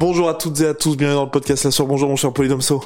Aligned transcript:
Bonjour 0.00 0.28
à 0.28 0.34
toutes 0.34 0.60
et 0.60 0.66
à 0.66 0.74
tous, 0.74 0.96
bienvenue 0.96 1.16
dans 1.16 1.24
le 1.24 1.30
podcast 1.30 1.64
La 1.64 1.70
Sœur. 1.70 1.86
Bonjour 1.86 2.08
mon 2.08 2.16
cher 2.16 2.32
Polydomso. 2.32 2.82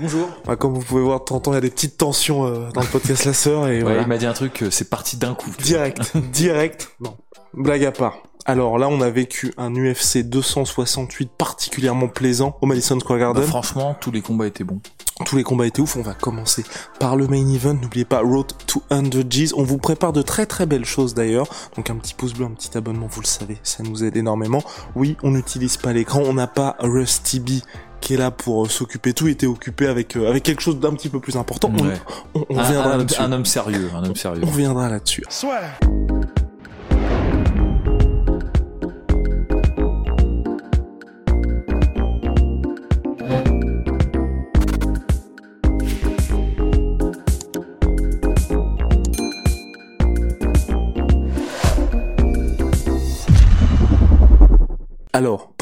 Bonjour. 0.00 0.28
Ah, 0.48 0.56
comme 0.56 0.74
vous 0.74 0.80
pouvez 0.82 1.02
voir, 1.02 1.20
de 1.20 1.24
temps 1.24 1.36
en 1.36 1.40
temps, 1.40 1.52
il 1.52 1.56
y 1.56 1.58
a 1.58 1.60
des 1.60 1.70
petites 1.70 1.98
tensions 1.98 2.46
euh, 2.46 2.70
dans 2.72 2.80
le 2.80 2.86
podcast 2.86 3.24
La 3.24 3.32
Sœur 3.34 3.68
et 3.68 3.76
Ouais, 3.78 3.82
voilà. 3.82 4.02
il 4.02 4.08
m'a 4.08 4.16
dit 4.18 4.26
un 4.26 4.32
truc, 4.32 4.62
euh, 4.62 4.70
c'est 4.70 4.88
parti 4.88 5.16
d'un 5.16 5.34
coup. 5.34 5.50
Direct, 5.62 6.16
direct. 6.32 6.88
Non, 7.00 7.16
blague 7.54 7.84
à 7.84 7.92
part. 7.92 8.18
Alors 8.48 8.78
là, 8.78 8.88
on 8.88 9.00
a 9.00 9.10
vécu 9.10 9.52
un 9.58 9.74
UFC 9.74 10.18
268 10.22 11.30
particulièrement 11.36 12.06
plaisant 12.08 12.56
au 12.60 12.66
Madison 12.66 12.98
Square 13.00 13.18
Bah, 13.18 13.24
Garden. 13.24 13.42
franchement, 13.44 13.96
tous 14.00 14.12
les 14.12 14.20
combats 14.22 14.46
étaient 14.46 14.62
bons. 14.64 14.80
Tous 15.24 15.34
les 15.36 15.42
combats 15.42 15.66
étaient 15.66 15.80
ouf. 15.80 15.96
On 15.96 16.02
va 16.02 16.12
commencer 16.14 16.62
par 17.00 17.16
le 17.16 17.26
main 17.26 17.44
event. 17.52 17.74
N'oubliez 17.74 18.04
pas 18.04 18.20
Road 18.20 18.46
to 18.66 18.82
100 18.90 19.02
G's. 19.28 19.52
On 19.56 19.62
vous 19.64 19.78
prépare 19.78 20.12
de 20.12 20.22
très 20.22 20.46
très 20.46 20.66
belles 20.66 20.84
choses 20.84 21.14
d'ailleurs. 21.14 21.46
Donc 21.74 21.90
un 21.90 21.96
petit 21.96 22.14
pouce 22.14 22.34
bleu, 22.34 22.44
un 22.46 22.50
petit 22.50 22.76
abonnement, 22.76 23.08
vous 23.10 23.22
le 23.22 23.26
savez, 23.26 23.56
ça 23.62 23.82
nous 23.82 24.04
aide 24.04 24.16
énormément. 24.16 24.62
Oui, 24.94 25.16
on 25.22 25.30
n'utilise 25.32 25.76
pas 25.78 25.92
l'écran. 25.92 26.20
On 26.24 26.34
n'a 26.34 26.46
pas 26.46 26.76
Rusty 26.80 27.40
B 27.40 27.50
qui 28.02 28.12
est 28.14 28.18
là 28.18 28.30
pour 28.30 28.66
euh, 28.66 28.68
s'occuper 28.68 29.10
de 29.10 29.14
tout. 29.14 29.26
Il 29.26 29.32
était 29.32 29.46
occupé 29.46 29.86
avec 29.88 30.16
euh, 30.16 30.28
avec 30.28 30.42
quelque 30.42 30.60
chose 30.60 30.78
d'un 30.78 30.92
petit 30.92 31.08
peu 31.08 31.18
plus 31.18 31.36
important. 31.36 31.72
On- 31.76 31.82
Ouais. 31.86 31.94
On, 32.34 32.44
on 32.50 32.58
Un, 32.58 32.62
reviendra 32.62 32.92
un- 32.92 32.98
là-dessus. 32.98 33.20
un 33.22 33.32
homme 33.32 33.46
sérieux, 33.46 33.90
un 33.96 34.04
homme 34.04 34.14
sérieux. 34.16 34.42
On 34.44 34.46
reviendra 34.50 34.88
là-dessus. 34.90 35.24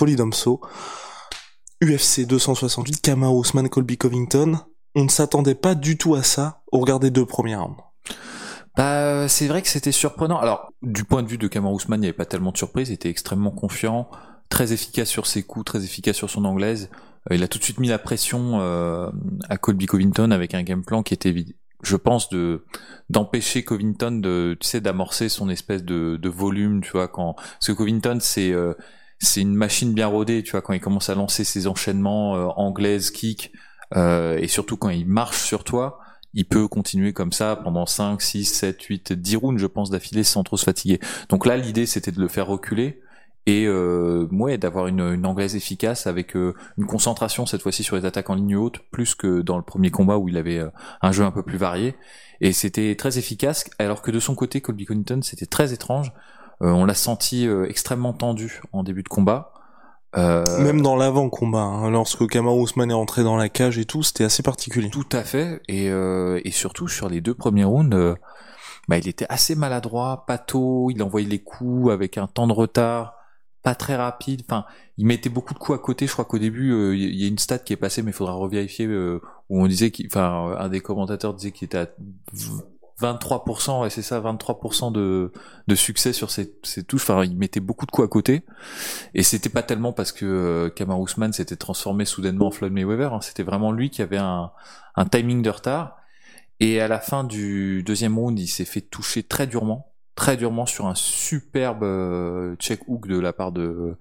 Polydomso, 0.04 0.60
UFC 1.82 2.26
268, 2.26 3.00
Kamaru 3.00 3.40
Usman, 3.40 3.70
Colby 3.70 3.96
Covington. 3.96 4.58
On 4.94 5.04
ne 5.04 5.08
s'attendait 5.08 5.54
pas 5.54 5.74
du 5.74 5.96
tout 5.96 6.14
à 6.14 6.22
ça 6.22 6.60
au 6.70 6.80
regard 6.80 7.00
des 7.00 7.10
deux 7.10 7.24
premiers 7.24 7.56
rounds. 7.56 7.78
Bah, 8.76 8.98
euh, 8.98 9.28
c'est 9.28 9.46
vrai 9.46 9.62
que 9.62 9.68
c'était 9.68 9.92
surprenant. 9.92 10.38
Alors, 10.38 10.70
du 10.82 11.04
point 11.04 11.22
de 11.22 11.28
vue 11.28 11.38
de 11.38 11.48
Kamar 11.48 11.72
Ousmane, 11.72 12.00
il 12.00 12.02
n'y 12.02 12.08
avait 12.08 12.12
pas 12.12 12.26
tellement 12.26 12.52
de 12.52 12.58
surprise. 12.58 12.90
Il 12.90 12.92
était 12.92 13.08
extrêmement 13.08 13.50
confiant, 13.50 14.10
très 14.50 14.74
efficace 14.74 15.08
sur 15.08 15.26
ses 15.26 15.42
coups, 15.42 15.64
très 15.64 15.84
efficace 15.84 16.16
sur 16.16 16.28
son 16.28 16.44
anglaise. 16.44 16.90
Euh, 17.30 17.36
il 17.36 17.42
a 17.42 17.48
tout 17.48 17.58
de 17.58 17.64
suite 17.64 17.80
mis 17.80 17.88
la 17.88 17.98
pression 17.98 18.60
euh, 18.60 19.08
à 19.48 19.56
Colby 19.56 19.86
Covington 19.86 20.32
avec 20.32 20.52
un 20.52 20.64
game 20.64 20.84
plan 20.84 21.02
qui 21.02 21.14
était, 21.14 21.34
je 21.82 21.96
pense, 21.96 22.28
de 22.28 22.66
d'empêcher 23.08 23.64
Covington 23.64 24.12
de, 24.12 24.54
tu 24.60 24.68
sais, 24.68 24.82
d'amorcer 24.82 25.30
son 25.30 25.48
espèce 25.48 25.82
de, 25.82 26.28
volume, 26.28 26.82
tu 26.82 26.90
vois, 26.92 27.08
quand 27.08 27.36
parce 27.36 27.68
que 27.68 27.72
Covington 27.72 28.18
c'est 28.20 28.52
c'est 29.18 29.40
une 29.40 29.54
machine 29.54 29.92
bien 29.94 30.06
rodée, 30.06 30.42
tu 30.42 30.52
vois, 30.52 30.62
quand 30.62 30.72
il 30.72 30.80
commence 30.80 31.08
à 31.08 31.14
lancer 31.14 31.44
ses 31.44 31.66
enchaînements 31.66 32.36
euh, 32.36 32.46
anglaise, 32.56 33.10
kick, 33.10 33.52
euh, 33.96 34.38
et 34.38 34.48
surtout 34.48 34.76
quand 34.76 34.90
il 34.90 35.06
marche 35.06 35.42
sur 35.42 35.64
toi, 35.64 36.00
il 36.34 36.46
peut 36.46 36.66
continuer 36.66 37.12
comme 37.12 37.32
ça 37.32 37.56
pendant 37.56 37.86
5, 37.86 38.20
6, 38.20 38.44
7, 38.44 38.82
8, 38.82 39.12
10 39.12 39.36
rounds, 39.36 39.60
je 39.60 39.66
pense, 39.66 39.90
d'affilée 39.90 40.24
sans 40.24 40.42
trop 40.42 40.56
se 40.56 40.64
fatiguer. 40.64 40.98
Donc 41.28 41.46
là, 41.46 41.56
l'idée, 41.56 41.86
c'était 41.86 42.10
de 42.10 42.20
le 42.20 42.28
faire 42.28 42.46
reculer 42.46 43.00
et 43.46 43.66
euh, 43.66 44.26
ouais, 44.32 44.56
d'avoir 44.56 44.86
une, 44.86 45.26
anglaise 45.26 45.54
efficace 45.54 46.06
avec 46.06 46.34
euh, 46.34 46.54
une 46.78 46.86
concentration 46.86 47.44
cette 47.44 47.60
fois-ci 47.60 47.82
sur 47.82 47.96
les 47.96 48.06
attaques 48.06 48.30
en 48.30 48.34
ligne 48.34 48.56
haute, 48.56 48.78
plus 48.90 49.14
que 49.14 49.42
dans 49.42 49.58
le 49.58 49.62
premier 49.62 49.90
combat 49.90 50.16
où 50.16 50.28
il 50.28 50.38
avait 50.38 50.58
euh, 50.58 50.70
un 51.02 51.12
jeu 51.12 51.24
un 51.24 51.30
peu 51.30 51.42
plus 51.42 51.58
varié. 51.58 51.94
Et 52.40 52.52
c'était 52.52 52.96
très 52.96 53.18
efficace, 53.18 53.68
alors 53.78 54.00
que 54.00 54.10
de 54.10 54.18
son 54.18 54.34
côté, 54.34 54.60
Colby 54.60 54.86
Covington, 54.86 55.20
c'était 55.22 55.46
très 55.46 55.72
étrange. 55.72 56.12
Euh, 56.62 56.70
on 56.70 56.84
l'a 56.84 56.94
senti 56.94 57.46
euh, 57.46 57.68
extrêmement 57.68 58.12
tendu 58.12 58.60
en 58.72 58.82
début 58.82 59.02
de 59.02 59.08
combat. 59.08 59.52
Euh, 60.16 60.44
Même 60.60 60.80
dans 60.80 60.94
l'avant-combat, 60.94 61.58
hein, 61.58 61.90
lorsque 61.90 62.28
Kamaru 62.28 62.62
Usman 62.62 62.88
est 62.88 62.94
rentré 62.94 63.24
dans 63.24 63.36
la 63.36 63.48
cage 63.48 63.78
et 63.78 63.84
tout, 63.84 64.04
c'était 64.04 64.22
assez 64.22 64.44
particulier. 64.44 64.88
Tout 64.88 65.08
à 65.10 65.24
fait, 65.24 65.60
et, 65.66 65.90
euh, 65.90 66.40
et 66.44 66.52
surtout 66.52 66.86
sur 66.86 67.08
les 67.08 67.20
deux 67.20 67.34
premiers 67.34 67.64
rounds, 67.64 67.96
euh, 67.96 68.14
bah, 68.86 68.96
il 68.96 69.08
était 69.08 69.26
assez 69.28 69.56
maladroit, 69.56 70.24
pato, 70.28 70.88
il 70.90 71.02
envoyait 71.02 71.28
les 71.28 71.40
coups 71.42 71.90
avec 71.90 72.16
un 72.16 72.28
temps 72.28 72.46
de 72.46 72.52
retard, 72.52 73.16
pas 73.64 73.74
très 73.74 73.96
rapide, 73.96 74.42
enfin, 74.48 74.66
il 74.98 75.06
mettait 75.06 75.30
beaucoup 75.30 75.52
de 75.52 75.58
coups 75.58 75.76
à 75.76 75.82
côté, 75.82 76.06
je 76.06 76.12
crois 76.12 76.26
qu'au 76.26 76.38
début, 76.38 76.94
il 76.94 77.20
y 77.20 77.24
a 77.24 77.28
une 77.28 77.38
stat 77.38 77.58
qui 77.58 77.72
est 77.72 77.76
passée, 77.76 78.02
mais 78.02 78.10
il 78.12 78.14
faudra 78.14 78.34
revérifier, 78.34 78.86
euh, 78.86 79.20
où 79.50 79.60
on 79.60 79.66
disait 79.66 79.90
qu'il, 79.90 80.06
enfin, 80.06 80.54
un 80.58 80.68
des 80.68 80.80
commentateurs 80.80 81.34
disait 81.34 81.50
qu'il 81.50 81.66
était 81.66 81.78
à 81.78 81.88
23%, 83.00 83.82
ouais, 83.82 83.90
c'est 83.90 84.02
ça, 84.02 84.20
23% 84.20 84.92
de, 84.92 85.32
de 85.66 85.74
succès 85.74 86.12
sur 86.12 86.30
ses, 86.30 86.54
ses 86.62 86.84
touches, 86.84 87.02
enfin, 87.02 87.24
il 87.24 87.36
mettait 87.36 87.60
beaucoup 87.60 87.86
de 87.86 87.90
coups 87.90 88.06
à 88.06 88.08
côté, 88.08 88.42
et 89.14 89.22
c'était 89.22 89.48
pas 89.48 89.62
tellement 89.62 89.92
parce 89.92 90.12
que 90.12 90.24
euh, 90.24 90.70
Kamaru 90.70 91.04
Usman 91.04 91.32
s'était 91.32 91.56
transformé 91.56 92.04
soudainement 92.04 92.46
en 92.46 92.50
Floyd 92.50 92.72
Mayweather, 92.72 93.12
hein, 93.12 93.20
c'était 93.20 93.42
vraiment 93.42 93.72
lui 93.72 93.90
qui 93.90 94.02
avait 94.02 94.18
un, 94.18 94.52
un 94.96 95.06
timing 95.06 95.42
de 95.42 95.50
retard. 95.50 95.96
Et 96.60 96.80
à 96.80 96.86
la 96.86 97.00
fin 97.00 97.24
du 97.24 97.82
deuxième 97.82 98.16
round, 98.16 98.38
il 98.38 98.46
s'est 98.46 98.64
fait 98.64 98.80
toucher 98.80 99.24
très 99.24 99.48
durement, 99.48 99.92
très 100.14 100.36
durement 100.36 100.66
sur 100.66 100.86
un 100.86 100.94
superbe 100.94 101.82
euh, 101.82 102.54
check 102.56 102.82
hook 102.86 103.08
de 103.08 103.18
la 103.18 103.32
part 103.32 103.50
de 103.50 103.96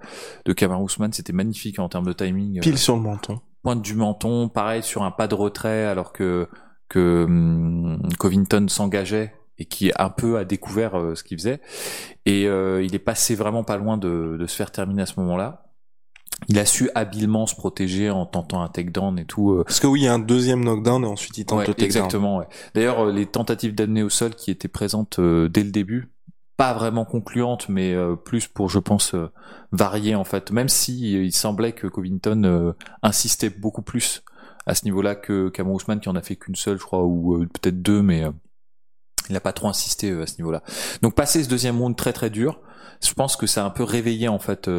de 0.45 0.53
Kamaru 0.53 0.85
Usman. 0.85 1.11
C'était 1.13 1.33
magnifique 1.33 1.79
en 1.79 1.89
termes 1.89 2.05
de 2.05 2.13
timing. 2.13 2.59
Pile 2.61 2.75
Euh, 2.75 2.77
sur 2.77 2.95
le 2.95 3.01
menton. 3.01 3.41
pointe 3.63 3.81
du 3.81 3.95
menton, 3.95 4.49
pareil 4.49 4.83
sur 4.83 5.01
un 5.01 5.09
pas 5.09 5.27
de 5.27 5.33
retrait 5.33 5.85
alors 5.85 6.13
que 6.13 6.47
que 6.93 7.23
hum, 7.25 7.99
Covington 8.19 8.67
s'engageait 8.67 9.33
et 9.57 9.65
qui 9.65 9.91
un 9.97 10.09
peu 10.09 10.37
a 10.37 10.45
découvert 10.45 10.95
euh, 10.99 11.15
ce 11.15 11.23
qu'il 11.23 11.37
faisait. 11.37 11.59
Et 12.25 12.47
euh, 12.47 12.83
il 12.83 12.95
est 12.95 12.99
passé 12.99 13.35
vraiment 13.35 13.63
pas 13.63 13.77
loin 13.77 13.97
de, 13.97 14.37
de 14.39 14.45
se 14.47 14.55
faire 14.55 14.71
terminer 14.71 15.03
à 15.03 15.05
ce 15.05 15.19
moment-là. 15.19 15.59
Il 16.49 16.57
a 16.59 16.65
su 16.65 16.89
habilement 16.95 17.45
se 17.45 17.55
protéger 17.55 18.09
en 18.09 18.25
tentant 18.25 18.63
un 18.63 18.67
takedown 18.67 19.17
et 19.19 19.25
tout. 19.25 19.51
euh, 19.51 19.63
Parce 19.63 19.79
que 19.79 19.87
oui, 19.87 20.01
il 20.01 20.03
y 20.03 20.07
a 20.07 20.13
un 20.13 20.19
deuxième 20.19 20.63
knockdown 20.63 21.03
et 21.03 21.07
ensuite 21.07 21.37
il 21.37 21.45
tente 21.45 21.59
Ouais, 21.59 21.67
le 21.67 21.73
takedown. 21.73 21.85
exactement. 21.85 22.37
Ouais. 22.37 22.47
D'ailleurs, 22.73 23.05
euh, 23.07 23.11
les 23.11 23.25
tentatives 23.27 23.75
d'amener 23.75 24.03
au 24.03 24.09
sol 24.09 24.33
qui 24.35 24.51
étaient 24.51 24.67
présentes 24.67 25.19
dès 25.19 25.63
le 25.63 25.71
début, 25.71 26.09
pas 26.57 26.73
vraiment 26.73 27.05
concluantes, 27.05 27.69
mais 27.69 27.95
plus 28.25 28.47
pour, 28.47 28.69
je 28.69 28.79
pense, 28.79 29.15
varier 29.71 30.13
en 30.15 30.23
fait. 30.23 30.51
Même 30.51 30.69
si 30.69 31.13
il 31.13 31.31
semblait 31.31 31.71
que 31.71 31.87
Covington 31.87 32.73
insistait 33.01 33.49
beaucoup 33.49 33.81
plus 33.81 34.23
à 34.65 34.75
ce 34.75 34.85
niveau-là 34.85 35.15
que 35.15 35.49
Cameron 35.49 35.75
Ousmane 35.75 35.99
qui 35.99 36.09
en 36.09 36.15
a 36.15 36.21
fait 36.21 36.35
qu'une 36.35 36.55
seule, 36.55 36.77
je 36.77 36.83
crois, 36.83 37.03
ou 37.03 37.35
euh, 37.35 37.47
peut-être 37.47 37.81
deux, 37.81 38.01
mais 38.01 38.23
euh, 38.23 38.31
il 39.29 39.33
n'a 39.33 39.39
pas 39.39 39.53
trop 39.53 39.67
insisté 39.67 40.11
euh, 40.11 40.23
à 40.23 40.27
ce 40.27 40.37
niveau-là. 40.37 40.63
Donc 41.01 41.15
passer 41.15 41.43
ce 41.43 41.49
deuxième 41.49 41.79
round 41.79 41.95
très 41.95 42.13
très 42.13 42.29
dur, 42.29 42.61
je 43.01 43.13
pense 43.13 43.35
que 43.35 43.47
ça 43.47 43.63
a 43.63 43.65
un 43.65 43.69
peu 43.69 43.83
réveillé 43.83 44.29
en 44.29 44.39
fait, 44.39 44.69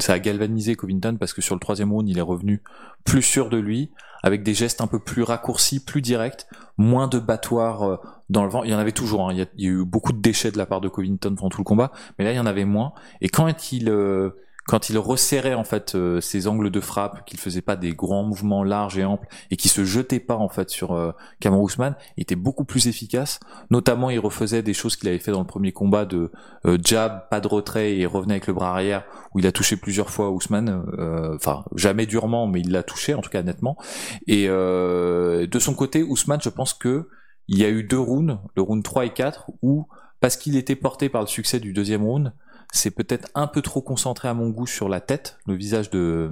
ça 0.00 0.14
a 0.14 0.18
galvanisé 0.18 0.74
Covington 0.74 1.16
parce 1.16 1.32
que 1.32 1.40
sur 1.40 1.54
le 1.54 1.60
troisième 1.60 1.92
round 1.92 2.08
il 2.08 2.18
est 2.18 2.22
revenu 2.22 2.60
plus 3.04 3.22
sûr 3.22 3.50
de 3.50 3.56
lui, 3.56 3.92
avec 4.24 4.42
des 4.42 4.52
gestes 4.52 4.80
un 4.80 4.88
peu 4.88 4.98
plus 4.98 5.22
raccourcis, 5.22 5.78
plus 5.78 6.02
directs, 6.02 6.46
moins 6.76 7.06
de 7.06 7.20
battoirs 7.20 8.00
dans 8.30 8.42
le 8.42 8.50
vent. 8.50 8.64
Il 8.64 8.70
y 8.70 8.74
en 8.74 8.78
avait 8.78 8.90
toujours, 8.90 9.28
hein. 9.28 9.32
il, 9.32 9.38
y 9.38 9.68
a, 9.68 9.70
eu 9.70 9.84
beaucoup 9.84 10.12
de 10.12 10.20
déchets 10.20 10.50
de 10.50 10.58
la 10.58 10.66
part 10.66 10.80
de 10.80 10.88
Covington 10.88 11.32
pendant 11.36 11.50
tout 11.50 11.60
le 11.60 11.64
combat, 11.64 11.92
mais 12.18 12.24
là 12.24 12.32
il 12.32 12.36
y 12.36 12.40
en 12.40 12.46
avait 12.46 12.64
moins. 12.64 12.94
Et 13.20 13.28
quand 13.28 13.70
il 13.70 13.88
euh, 13.90 14.30
quand 14.66 14.90
il 14.90 14.98
resserrait 14.98 15.54
en 15.54 15.64
fait 15.64 15.94
euh, 15.94 16.20
ses 16.20 16.46
angles 16.46 16.70
de 16.70 16.80
frappe, 16.80 17.24
qu'il 17.24 17.38
faisait 17.40 17.62
pas 17.62 17.76
des 17.76 17.92
grands 17.92 18.22
mouvements 18.22 18.62
larges 18.62 18.98
et 18.98 19.04
amples 19.04 19.26
et 19.50 19.56
qu'il 19.56 19.70
se 19.70 19.84
jetait 19.84 20.20
pas 20.20 20.36
en 20.36 20.48
fait 20.48 20.70
sur 20.70 20.92
euh, 20.92 21.12
Cameron 21.40 21.62
Ousmane, 21.62 21.96
il 22.16 22.22
était 22.22 22.36
beaucoup 22.36 22.64
plus 22.64 22.86
efficace. 22.86 23.40
Notamment, 23.70 24.10
il 24.10 24.18
refaisait 24.18 24.62
des 24.62 24.74
choses 24.74 24.96
qu'il 24.96 25.08
avait 25.08 25.18
fait 25.18 25.32
dans 25.32 25.40
le 25.40 25.46
premier 25.46 25.72
combat 25.72 26.04
de 26.04 26.30
euh, 26.66 26.78
jab, 26.84 27.28
pas 27.30 27.40
de 27.40 27.48
retrait 27.48 27.96
et 27.96 28.06
revenait 28.06 28.34
avec 28.34 28.46
le 28.46 28.52
bras 28.52 28.70
arrière 28.70 29.04
où 29.34 29.38
il 29.38 29.46
a 29.46 29.52
touché 29.52 29.76
plusieurs 29.76 30.10
fois 30.10 30.30
Ousmane. 30.30 30.84
euh, 30.98 31.34
Enfin, 31.36 31.64
jamais 31.74 32.06
durement, 32.06 32.46
mais 32.46 32.60
il 32.60 32.70
l'a 32.70 32.82
touché 32.82 33.14
en 33.14 33.20
tout 33.22 33.30
cas 33.30 33.42
nettement. 33.42 33.76
Et 34.26 34.46
euh, 34.48 35.46
de 35.46 35.58
son 35.58 35.74
côté, 35.74 36.02
Ousmane, 36.02 36.40
je 36.42 36.48
pense 36.50 36.74
que 36.74 37.08
il 37.48 37.58
y 37.58 37.64
a 37.64 37.68
eu 37.68 37.82
deux 37.82 37.98
rounds, 37.98 38.38
le 38.54 38.62
round 38.62 38.82
3 38.84 39.06
et 39.06 39.10
4, 39.10 39.50
où 39.62 39.88
parce 40.20 40.36
qu'il 40.36 40.56
était 40.56 40.76
porté 40.76 41.08
par 41.08 41.22
le 41.22 41.26
succès 41.26 41.58
du 41.58 41.72
deuxième 41.72 42.04
round, 42.04 42.32
c'est 42.72 42.90
peut-être 42.90 43.28
un 43.34 43.46
peu 43.46 43.62
trop 43.62 43.82
concentré 43.82 44.28
à 44.28 44.34
mon 44.34 44.50
goût 44.50 44.66
sur 44.66 44.88
la 44.88 45.00
tête, 45.00 45.38
le 45.46 45.54
visage 45.54 45.90
de, 45.90 46.30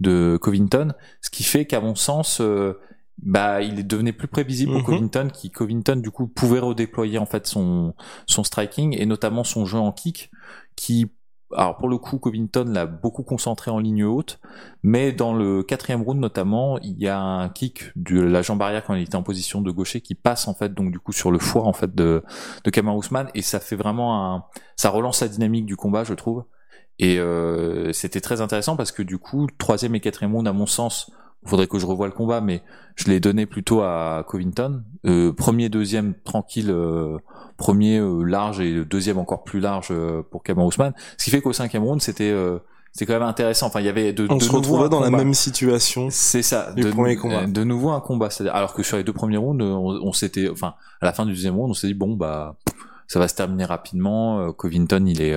de 0.00 0.38
Covington, 0.40 0.92
ce 1.20 1.30
qui 1.30 1.42
fait 1.42 1.64
qu'à 1.66 1.80
mon 1.80 1.94
sens, 1.94 2.40
euh, 2.40 2.78
bah, 3.22 3.62
il 3.62 3.86
devenait 3.86 4.12
plus 4.12 4.28
prévisible 4.28 4.72
pour 4.72 4.80
Mhm. 4.80 4.86
Covington, 4.86 5.28
qui 5.32 5.50
Covington 5.50 5.96
du 5.96 6.10
coup 6.10 6.26
pouvait 6.26 6.58
redéployer 6.58 7.18
en 7.18 7.26
fait 7.26 7.46
son 7.46 7.94
son 8.26 8.44
striking 8.44 8.96
et 8.98 9.06
notamment 9.06 9.44
son 9.44 9.64
jeu 9.66 9.78
en 9.78 9.92
kick, 9.92 10.30
qui 10.76 11.10
alors 11.52 11.76
pour 11.76 11.88
le 11.88 11.98
coup, 11.98 12.18
Covington 12.18 12.64
l'a 12.66 12.86
beaucoup 12.86 13.22
concentré 13.22 13.70
en 13.70 13.78
ligne 13.78 14.04
haute, 14.04 14.40
mais 14.82 15.12
dans 15.12 15.34
le 15.34 15.62
quatrième 15.62 16.02
round 16.02 16.20
notamment, 16.20 16.78
il 16.80 16.98
y 16.98 17.08
a 17.08 17.18
un 17.18 17.48
kick 17.48 17.92
de 17.96 18.20
la 18.20 18.42
jambe 18.42 18.62
arrière 18.62 18.84
quand 18.84 18.94
il 18.94 19.02
était 19.02 19.16
en 19.16 19.22
position 19.22 19.60
de 19.60 19.70
gaucher 19.70 20.00
qui 20.00 20.14
passe 20.14 20.48
en 20.48 20.54
fait 20.54 20.74
donc 20.74 20.90
du 20.90 20.98
coup 20.98 21.12
sur 21.12 21.30
le 21.30 21.38
foie 21.38 21.64
en 21.64 21.72
fait 21.72 21.94
de 21.94 22.22
de 22.64 22.70
Kamar 22.70 22.96
Ousmane 22.96 23.28
et 23.34 23.42
ça 23.42 23.60
fait 23.60 23.76
vraiment 23.76 24.34
un, 24.34 24.44
ça 24.76 24.90
relance 24.90 25.20
la 25.20 25.28
dynamique 25.28 25.66
du 25.66 25.76
combat, 25.76 26.04
je 26.04 26.14
trouve. 26.14 26.44
Et 26.98 27.18
euh, 27.18 27.92
c'était 27.92 28.20
très 28.20 28.40
intéressant 28.40 28.76
parce 28.76 28.92
que 28.92 29.02
du 29.02 29.18
coup, 29.18 29.48
troisième 29.58 29.94
et 29.94 30.00
quatrième 30.00 30.32
round, 30.34 30.46
à 30.46 30.52
mon 30.52 30.66
sens, 30.66 31.10
faudrait 31.46 31.66
que 31.66 31.78
je 31.78 31.86
revoie 31.86 32.06
le 32.06 32.12
combat, 32.12 32.40
mais 32.40 32.62
je 32.96 33.10
l'ai 33.10 33.20
donné 33.20 33.46
plutôt 33.46 33.82
à 33.82 34.24
Covington. 34.26 34.82
Euh, 35.06 35.32
premier, 35.32 35.68
deuxième, 35.68 36.14
tranquille. 36.24 36.70
Euh, 36.70 37.18
premier 37.56 37.98
euh, 37.98 38.22
large 38.22 38.60
et 38.60 38.84
deuxième 38.84 39.18
encore 39.18 39.44
plus 39.44 39.60
large 39.60 39.88
euh, 39.90 40.22
pour 40.30 40.42
Cameron 40.42 40.66
Ousmane. 40.66 40.94
Ce 41.18 41.24
qui 41.24 41.30
fait 41.30 41.40
qu'au 41.40 41.52
cinquième 41.52 41.84
round, 41.84 42.00
c'était 42.00 42.30
euh, 42.30 42.58
c'est 42.92 43.06
quand 43.06 43.12
même 43.12 43.22
intéressant. 43.22 43.66
Enfin, 43.66 43.80
il 43.80 43.86
y 43.86 43.88
avait 43.88 44.12
de, 44.12 44.26
on 44.30 44.36
de 44.36 44.42
se 44.42 44.50
retrouvait 44.50 44.88
dans 44.88 45.00
la 45.00 45.10
même 45.10 45.34
situation. 45.34 46.08
C'est 46.10 46.42
ça. 46.42 46.72
Du 46.72 46.82
de, 46.82 46.90
premier 46.90 47.16
combat. 47.16 47.46
De 47.46 47.64
nouveau 47.64 47.90
un 47.90 48.00
combat. 48.00 48.28
Alors 48.52 48.74
que 48.74 48.82
sur 48.82 48.96
les 48.96 49.04
deux 49.04 49.12
premiers 49.12 49.36
rounds, 49.36 49.62
on, 49.62 50.00
on 50.02 50.12
s'était, 50.12 50.48
enfin, 50.48 50.74
à 51.00 51.06
la 51.06 51.12
fin 51.12 51.26
du 51.26 51.32
deuxième 51.32 51.56
round, 51.56 51.70
on 51.70 51.74
s'est 51.74 51.88
dit 51.88 51.94
bon 51.94 52.14
bah, 52.14 52.56
ça 53.08 53.18
va 53.18 53.26
se 53.26 53.34
terminer 53.34 53.64
rapidement. 53.64 54.52
Covington, 54.52 55.04
il 55.06 55.22
est, 55.22 55.36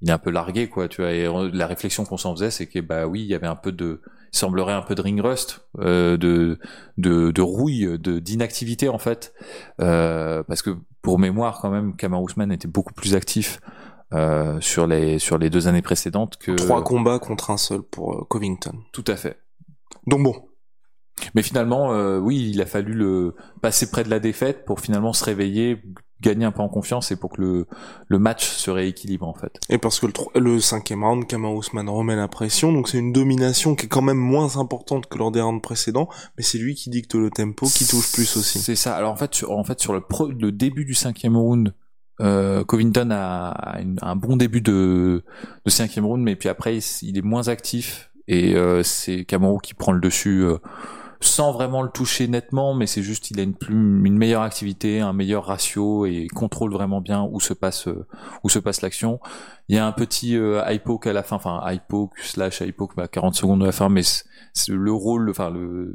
il 0.00 0.10
est 0.10 0.12
un 0.12 0.18
peu 0.18 0.30
largué 0.30 0.68
quoi. 0.68 0.88
Tu 0.88 1.02
vois. 1.02 1.12
Et 1.12 1.26
la 1.52 1.66
réflexion 1.66 2.04
qu'on 2.04 2.16
s'en 2.16 2.34
faisait, 2.34 2.50
c'est 2.50 2.66
que 2.66 2.80
bah 2.80 3.06
oui, 3.06 3.22
il 3.22 3.26
y 3.26 3.34
avait 3.34 3.46
un 3.46 3.56
peu 3.56 3.72
de, 3.72 4.02
il 4.32 4.38
semblerait 4.38 4.72
un 4.72 4.82
peu 4.82 4.94
de 4.94 5.00
ring 5.02 5.20
rust, 5.20 5.66
euh, 5.78 6.16
de, 6.16 6.58
de, 6.98 7.30
de 7.30 7.42
rouille, 7.42 7.98
de 7.98 8.18
d'inactivité 8.18 8.88
en 8.88 8.98
fait, 8.98 9.32
euh, 9.80 10.42
parce 10.44 10.62
que 10.62 10.70
pour 11.02 11.18
mémoire 11.18 11.60
quand 11.60 11.70
même, 11.70 11.96
Kamar 11.96 12.22
Ousmane 12.22 12.52
était 12.52 12.68
beaucoup 12.68 12.94
plus 12.94 13.14
actif 13.14 13.60
euh, 14.12 14.60
sur 14.60 14.86
les 14.86 15.18
sur 15.18 15.38
les 15.38 15.50
deux 15.50 15.66
années 15.66 15.82
précédentes 15.82 16.36
que 16.36 16.52
trois 16.52 16.84
combats 16.84 17.18
contre 17.18 17.50
un 17.50 17.56
seul 17.56 17.82
pour 17.82 18.14
euh, 18.14 18.24
Covington. 18.28 18.74
Tout 18.92 19.04
à 19.08 19.16
fait. 19.16 19.38
Donc 20.06 20.22
bon. 20.22 20.34
Mais 21.34 21.42
finalement, 21.42 21.92
euh, 21.92 22.18
oui, 22.18 22.50
il 22.50 22.60
a 22.60 22.66
fallu 22.66 22.92
le 22.92 23.36
passer 23.62 23.90
près 23.90 24.02
de 24.02 24.10
la 24.10 24.18
défaite 24.18 24.64
pour 24.64 24.80
finalement 24.80 25.12
se 25.12 25.24
réveiller, 25.24 25.80
gagner 26.24 26.44
un 26.44 26.52
peu 26.52 26.62
en 26.62 26.68
confiance 26.68 27.12
et 27.12 27.16
pour 27.16 27.30
que 27.30 27.40
le, 27.40 27.66
le 28.08 28.18
match 28.18 28.48
se 28.48 28.70
rééquilibre 28.70 29.26
en 29.28 29.34
fait. 29.34 29.58
Et 29.68 29.78
parce 29.78 30.00
que 30.00 30.06
le, 30.06 30.40
le 30.40 30.60
cinquième 30.60 31.04
round, 31.04 31.26
Kamar 31.26 31.52
Ousmane 31.54 31.88
remet 31.88 32.16
la 32.16 32.28
pression, 32.28 32.72
donc 32.72 32.88
c'est 32.88 32.98
une 32.98 33.12
domination 33.12 33.74
qui 33.74 33.86
est 33.86 33.88
quand 33.88 34.02
même 34.02 34.18
moins 34.18 34.56
importante 34.56 35.06
que 35.06 35.18
lors 35.18 35.30
des 35.30 35.40
rounds 35.40 35.62
précédents, 35.62 36.08
mais 36.36 36.42
c'est 36.42 36.58
lui 36.58 36.74
qui 36.74 36.90
dicte 36.90 37.14
le 37.14 37.30
tempo, 37.30 37.66
qui 37.66 37.86
touche 37.86 38.12
plus 38.12 38.36
aussi. 38.36 38.58
C'est 38.58 38.76
ça. 38.76 38.96
Alors 38.96 39.12
en 39.12 39.16
fait, 39.16 39.34
sur, 39.34 39.50
en 39.50 39.64
fait, 39.64 39.80
sur 39.80 39.92
le, 39.92 40.00
pro, 40.00 40.28
le 40.28 40.50
début 40.52 40.84
du 40.84 40.94
cinquième 40.94 41.36
round, 41.36 41.74
euh, 42.20 42.64
Covington 42.64 43.10
a, 43.10 43.48
a 43.50 43.80
une, 43.80 43.98
un 44.02 44.16
bon 44.16 44.36
début 44.36 44.60
de, 44.60 45.24
de 45.64 45.70
cinquième 45.70 46.06
round, 46.06 46.22
mais 46.22 46.36
puis 46.36 46.48
après 46.48 46.78
il, 47.02 47.18
est 47.18 47.22
moins 47.22 47.48
actif 47.48 48.10
et 48.28 48.54
euh, 48.54 48.82
c'est 48.82 49.24
Camaro 49.24 49.58
qui 49.58 49.74
prend 49.74 49.92
le 49.92 50.00
dessus. 50.00 50.44
Euh, 50.44 50.58
sans 51.20 51.52
vraiment 51.52 51.82
le 51.82 51.88
toucher 51.90 52.28
nettement, 52.28 52.74
mais 52.74 52.86
c'est 52.86 53.02
juste 53.02 53.30
il 53.30 53.40
a 53.40 53.42
une, 53.42 53.54
plus, 53.54 53.74
une 53.74 54.16
meilleure 54.18 54.42
activité, 54.42 55.00
un 55.00 55.12
meilleur 55.12 55.44
ratio 55.46 56.06
et 56.06 56.26
contrôle 56.28 56.72
vraiment 56.72 57.00
bien 57.00 57.28
où 57.30 57.40
se 57.40 57.52
passe 57.54 57.88
euh, 57.88 58.06
où 58.42 58.48
se 58.48 58.58
passe 58.58 58.82
l'action. 58.82 59.20
Il 59.68 59.76
y 59.76 59.78
a 59.78 59.86
un 59.86 59.92
petit 59.92 60.36
euh, 60.36 60.62
high 60.66 60.82
poke 60.82 61.06
à 61.06 61.12
la 61.12 61.22
fin, 61.22 61.36
enfin 61.36 61.62
high 61.66 61.80
poke 61.88 62.18
slash 62.20 62.60
high 62.60 62.72
poke 62.72 62.98
à 62.98 63.08
40 63.08 63.34
secondes 63.34 63.60
de 63.60 63.66
la 63.66 63.72
fin, 63.72 63.88
mais 63.88 64.02
le 64.68 64.92
rôle, 64.92 65.30
enfin 65.30 65.52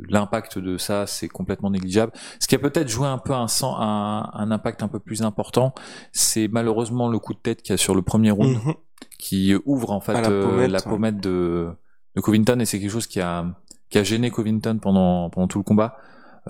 l'impact 0.10 0.58
de 0.60 0.78
ça, 0.78 1.08
c'est 1.08 1.28
complètement 1.30 1.70
négligeable. 1.70 2.12
Ce 2.40 2.48
qui 2.48 2.56
a 2.56 2.60
peut-être 2.60 2.90
joué 2.90 3.08
un 3.08 3.18
peu 3.18 3.34
un, 3.34 3.46
un, 3.64 4.30
un 4.34 4.52
impact 4.52 4.84
un 4.84 4.88
peu 4.88 5.00
plus 5.00 5.22
important, 5.22 5.74
c'est 6.12 6.48
malheureusement 6.48 7.08
le 7.10 7.20
coup 7.20 7.34
de 7.34 7.40
tête 7.40 7.62
qu'il 7.62 7.72
y 7.72 7.76
a 7.76 7.78
sur 7.78 7.96
le 7.96 8.02
premier 8.02 8.32
round, 8.32 8.58
Mhm. 8.66 8.74
qui 9.18 9.54
ouvre 9.66 9.92
en 9.92 10.02
fait 10.02 10.14
la 10.14 10.30
euh, 10.30 10.44
pommette, 10.46 10.72
la 10.72 10.82
pommette 10.82 11.20
de, 11.22 11.70
de 12.16 12.22
Covington 12.22 12.60
et 12.60 12.66
c'est 12.66 12.80
quelque 12.80 12.92
chose 12.92 13.08
qui 13.08 13.22
a 13.22 13.46
qui 13.90 13.98
a 13.98 14.04
gêné 14.04 14.32
Covington 14.32 14.80
pendant 14.82 15.30
pendant 15.30 15.48
tout 15.48 15.60
le 15.60 15.64
combat. 15.64 15.98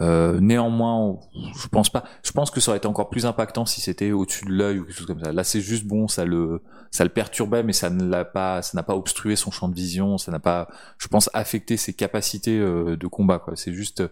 Euh, 0.01 0.39
néanmoins, 0.39 1.19
je 1.55 1.67
pense 1.67 1.89
pas. 1.89 2.03
Je 2.23 2.31
pense 2.31 2.51
que 2.51 2.59
ça 2.59 2.71
aurait 2.71 2.77
été 2.77 2.87
encore 2.87 3.09
plus 3.09 3.25
impactant 3.25 3.65
si 3.65 3.81
c'était 3.81 4.11
au-dessus 4.11 4.45
de 4.45 4.51
l'œil 4.51 4.79
ou 4.79 4.85
quelque 4.85 4.95
chose 4.95 5.07
comme 5.07 5.23
ça. 5.23 5.31
Là, 5.31 5.43
c'est 5.43 5.61
juste 5.61 5.85
bon, 5.85 6.07
ça 6.07 6.25
le 6.25 6.61
ça 6.91 7.03
le 7.03 7.09
perturbait, 7.09 7.63
mais 7.63 7.73
ça 7.73 7.89
ne 7.89 8.07
l'a 8.07 8.25
pas, 8.25 8.61
ça 8.61 8.71
n'a 8.75 8.83
pas 8.83 8.95
obstrué 8.95 9.35
son 9.35 9.51
champ 9.51 9.67
de 9.67 9.75
vision, 9.75 10.17
ça 10.17 10.31
n'a 10.31 10.39
pas, 10.39 10.69
je 10.97 11.07
pense, 11.07 11.29
affecté 11.33 11.77
ses 11.77 11.93
capacités 11.93 12.57
euh, 12.57 12.95
de 12.95 13.07
combat. 13.07 13.39
Quoi. 13.39 13.55
C'est 13.55 13.73
juste 13.73 14.03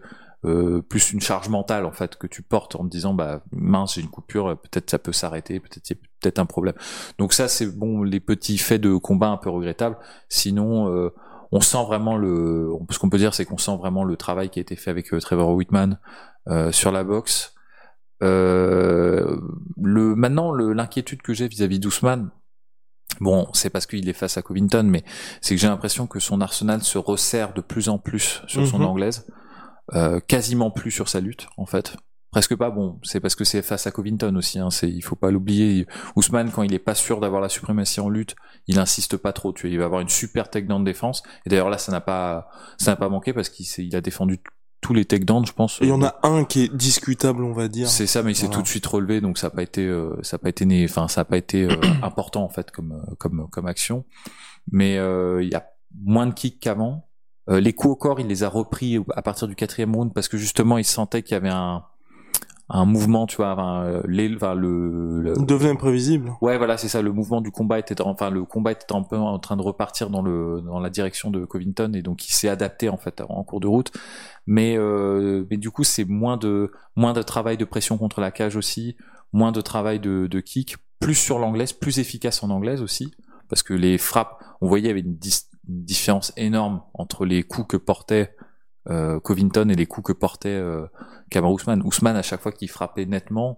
euh, 0.45 0.81
plus 0.81 1.13
une 1.13 1.21
charge 1.21 1.49
mentale 1.49 1.85
en 1.85 1.91
fait 1.91 2.15
que 2.15 2.27
tu 2.27 2.43
portes 2.43 2.75
en 2.75 2.83
te 2.83 2.89
disant 2.89 3.13
bah 3.13 3.41
mince, 3.51 3.95
j'ai 3.95 4.01
une 4.01 4.09
coupure, 4.09 4.59
peut-être 4.59 4.89
ça 4.89 4.99
peut 4.99 5.13
s'arrêter, 5.13 5.59
peut-être 5.59 5.89
y 5.89 5.93
a 5.93 5.95
peut-être 6.19 6.39
un 6.39 6.45
problème. 6.45 6.75
Donc 7.17 7.33
ça, 7.33 7.47
c'est 7.47 7.67
bon, 7.67 8.03
les 8.03 8.19
petits 8.19 8.57
faits 8.57 8.81
de 8.81 8.95
combat 8.97 9.29
un 9.29 9.37
peu 9.37 9.49
regrettables. 9.49 9.97
Sinon. 10.27 11.11
On 11.51 11.61
sent 11.61 11.83
vraiment 11.85 12.17
le 12.17 12.69
ce 12.89 12.99
qu'on 12.99 13.09
peut 13.09 13.17
dire 13.17 13.33
c'est 13.33 13.45
qu'on 13.45 13.57
sent 13.57 13.77
vraiment 13.77 14.03
le 14.03 14.17
travail 14.17 14.49
qui 14.49 14.59
a 14.59 14.61
été 14.61 14.75
fait 14.75 14.89
avec 14.91 15.13
euh, 15.13 15.19
Trevor 15.19 15.49
Whitman 15.55 15.99
euh, 16.49 16.71
sur 16.71 16.91
la 16.91 17.03
boxe 17.03 17.53
euh, 18.23 19.39
le 19.81 20.15
maintenant 20.15 20.51
l'inquiétude 20.53 21.21
que 21.21 21.33
j'ai 21.33 21.47
vis-à-vis 21.47 21.79
d'Ousmane 21.79 22.31
bon 23.19 23.47
c'est 23.53 23.69
parce 23.69 23.85
qu'il 23.85 24.07
est 24.09 24.13
face 24.13 24.37
à 24.37 24.41
Covington 24.41 24.83
mais 24.83 25.03
c'est 25.41 25.55
que 25.55 25.61
j'ai 25.61 25.67
l'impression 25.67 26.07
que 26.07 26.19
son 26.19 26.41
arsenal 26.41 26.81
se 26.81 26.97
resserre 26.97 27.53
de 27.53 27.61
plus 27.61 27.89
en 27.89 27.97
plus 27.99 28.41
sur 28.47 28.65
son 28.67 28.79
Mhm. 28.79 28.85
anglaise 28.85 29.27
euh, 29.93 30.19
quasiment 30.19 30.71
plus 30.71 30.91
sur 30.91 31.07
sa 31.09 31.19
lutte 31.21 31.47
en 31.57 31.65
fait 31.65 31.95
presque 32.31 32.55
pas 32.55 32.69
bon 32.69 32.99
c'est 33.03 33.19
parce 33.19 33.35
que 33.35 33.43
c'est 33.43 33.61
face 33.61 33.87
à 33.87 33.91
Covington 33.91 34.35
aussi 34.35 34.59
hein, 34.59 34.69
c'est 34.69 34.89
il 34.89 35.01
faut 35.01 35.15
pas 35.15 35.31
l'oublier. 35.31 35.87
Ousmane 36.15 36.51
quand 36.51 36.63
il 36.63 36.73
est 36.73 36.79
pas 36.79 36.95
sûr 36.95 37.19
d'avoir 37.19 37.41
la 37.41 37.49
suprématie 37.49 37.99
en 37.99 38.09
lutte 38.09 38.35
il 38.67 38.79
insiste 38.79 39.17
pas 39.17 39.33
trop 39.33 39.53
tu 39.53 39.67
vois 39.67 39.73
il 39.73 39.79
va 39.79 39.85
avoir 39.85 40.01
une 40.01 40.09
super 40.09 40.49
takedown 40.49 40.83
de 40.83 40.89
défense. 40.89 41.23
Et 41.45 41.49
d'ailleurs 41.49 41.69
là 41.69 41.77
ça 41.77 41.91
n'a 41.91 42.01
pas 42.01 42.49
ça 42.77 42.91
n'a 42.91 42.95
pas 42.97 43.09
manqué 43.09 43.33
parce 43.33 43.49
qu'il 43.49 43.65
il 43.85 43.95
a 43.95 44.01
défendu 44.01 44.39
tous 44.81 44.93
les 44.93 45.05
takedowns 45.05 45.45
je 45.45 45.53
pense. 45.53 45.79
Il 45.81 45.87
y 45.87 45.91
en 45.91 46.03
a 46.03 46.19
un 46.23 46.43
qui 46.43 46.63
est 46.63 46.75
discutable, 46.75 47.43
on 47.43 47.53
va 47.53 47.67
dire. 47.67 47.87
c'est 47.87 48.07
ça 48.07 48.23
mais 48.23 48.31
il 48.31 48.35
s'est 48.35 48.49
tout 48.49 48.61
de 48.61 48.67
suite 48.67 48.85
relevé 48.85 49.21
donc 49.21 49.37
ça 49.37 49.47
a 49.47 49.49
pas 49.49 49.63
été 49.63 49.85
euh, 49.85 50.15
ça 50.21 50.35
a 50.35 50.37
pas 50.37 50.49
été 50.49 50.65
né 50.65 50.85
enfin 50.85 51.07
ça 51.07 51.21
a 51.21 51.25
pas 51.25 51.37
été 51.37 51.63
euh, 51.63 51.75
important 52.03 52.43
en 52.43 52.49
fait 52.49 52.71
comme 52.71 52.91
euh, 52.91 53.15
comme 53.17 53.47
comme 53.49 53.67
action. 53.67 54.05
Mais 54.71 54.97
euh, 54.97 55.41
il 55.41 55.49
y 55.49 55.55
a 55.55 55.65
moins 56.03 56.27
de 56.27 56.33
kicks 56.33 56.59
qu'avant. 56.59 57.03
Les 57.49 57.71
coups 57.71 57.93
au 57.93 57.95
corps 57.95 58.19
il 58.19 58.27
les 58.27 58.43
a 58.43 58.49
repris 58.49 58.99
à 59.15 59.21
partir 59.21 59.47
du 59.47 59.55
quatrième 59.55 59.95
round 59.95 60.13
parce 60.13 60.27
que 60.27 60.35
justement 60.35 60.77
il 60.77 60.83
sentait 60.83 61.23
qu'il 61.23 61.31
y 61.31 61.37
avait 61.37 61.47
un 61.47 61.85
un 62.69 62.83
mouvement 62.85 63.27
tu 63.27 63.37
vois 63.37 63.53
enfin, 63.53 63.83
euh, 63.85 64.01
les- 64.07 64.35
enfin, 64.35 64.53
le, 64.53 65.21
le- 65.21 65.33
devient 65.45 65.69
imprévisible. 65.69 66.33
Ouais, 66.41 66.57
voilà, 66.57 66.77
c'est 66.77 66.89
ça. 66.89 67.01
Le 67.01 67.13
mouvement 67.13 67.39
du 67.39 67.49
combat 67.51 67.79
était, 67.79 68.01
enfin, 68.01 68.29
le 68.29 68.43
combat 68.43 68.71
était 68.73 68.93
un 68.93 69.03
peu 69.03 69.15
en 69.17 69.39
train 69.39 69.55
de 69.55 69.61
repartir 69.61 70.09
dans 70.09 70.21
le 70.21 70.61
dans 70.65 70.79
la 70.79 70.89
direction 70.89 71.31
de 71.31 71.45
Covington 71.45 71.91
et 71.93 72.01
donc 72.01 72.27
il 72.27 72.33
s'est 72.33 72.49
adapté 72.49 72.89
en 72.89 72.97
fait 72.97 73.21
en 73.29 73.43
cours 73.43 73.59
de 73.61 73.67
route. 73.67 73.91
Mais 74.45 74.77
euh, 74.77 75.45
mais 75.49 75.57
du 75.57 75.71
coup, 75.71 75.83
c'est 75.83 76.05
moins 76.05 76.35
de 76.37 76.71
moins 76.95 77.13
de 77.13 77.21
travail 77.21 77.55
de 77.57 77.65
pression 77.65 77.97
contre 77.97 78.19
la 78.21 78.31
cage 78.31 78.55
aussi, 78.57 78.97
moins 79.31 79.51
de 79.51 79.61
travail 79.61 79.99
de 79.99 80.27
de 80.27 80.39
kick, 80.41 80.75
plus 80.99 81.15
sur 81.15 81.39
l'anglaise, 81.39 81.73
plus 81.73 81.99
efficace 81.99 82.43
en 82.43 82.49
anglaise 82.49 82.81
aussi, 82.81 83.13
parce 83.49 83.63
que 83.63 83.73
les 83.73 83.97
frappes, 83.97 84.41
on 84.61 84.67
voyait 84.67 84.85
il 84.85 84.87
y 84.87 84.91
avait 84.91 84.99
une, 85.01 85.17
une 85.69 85.83
différence 85.85 86.33
énorme 86.37 86.81
entre 86.93 87.25
les 87.25 87.43
coups 87.43 87.67
que 87.67 87.77
portait 87.77 88.35
Covington 89.23 89.69
et 89.69 89.75
les 89.75 89.85
coups 89.85 90.07
que 90.07 90.13
portait 90.13 90.49
euh, 90.49 90.85
Kamar 91.29 91.51
Ousmane. 91.51 91.81
Ousmane 91.83 92.15
à 92.15 92.21
chaque 92.21 92.41
fois 92.41 92.51
qu'il 92.51 92.69
frappait 92.69 93.05
nettement 93.05 93.57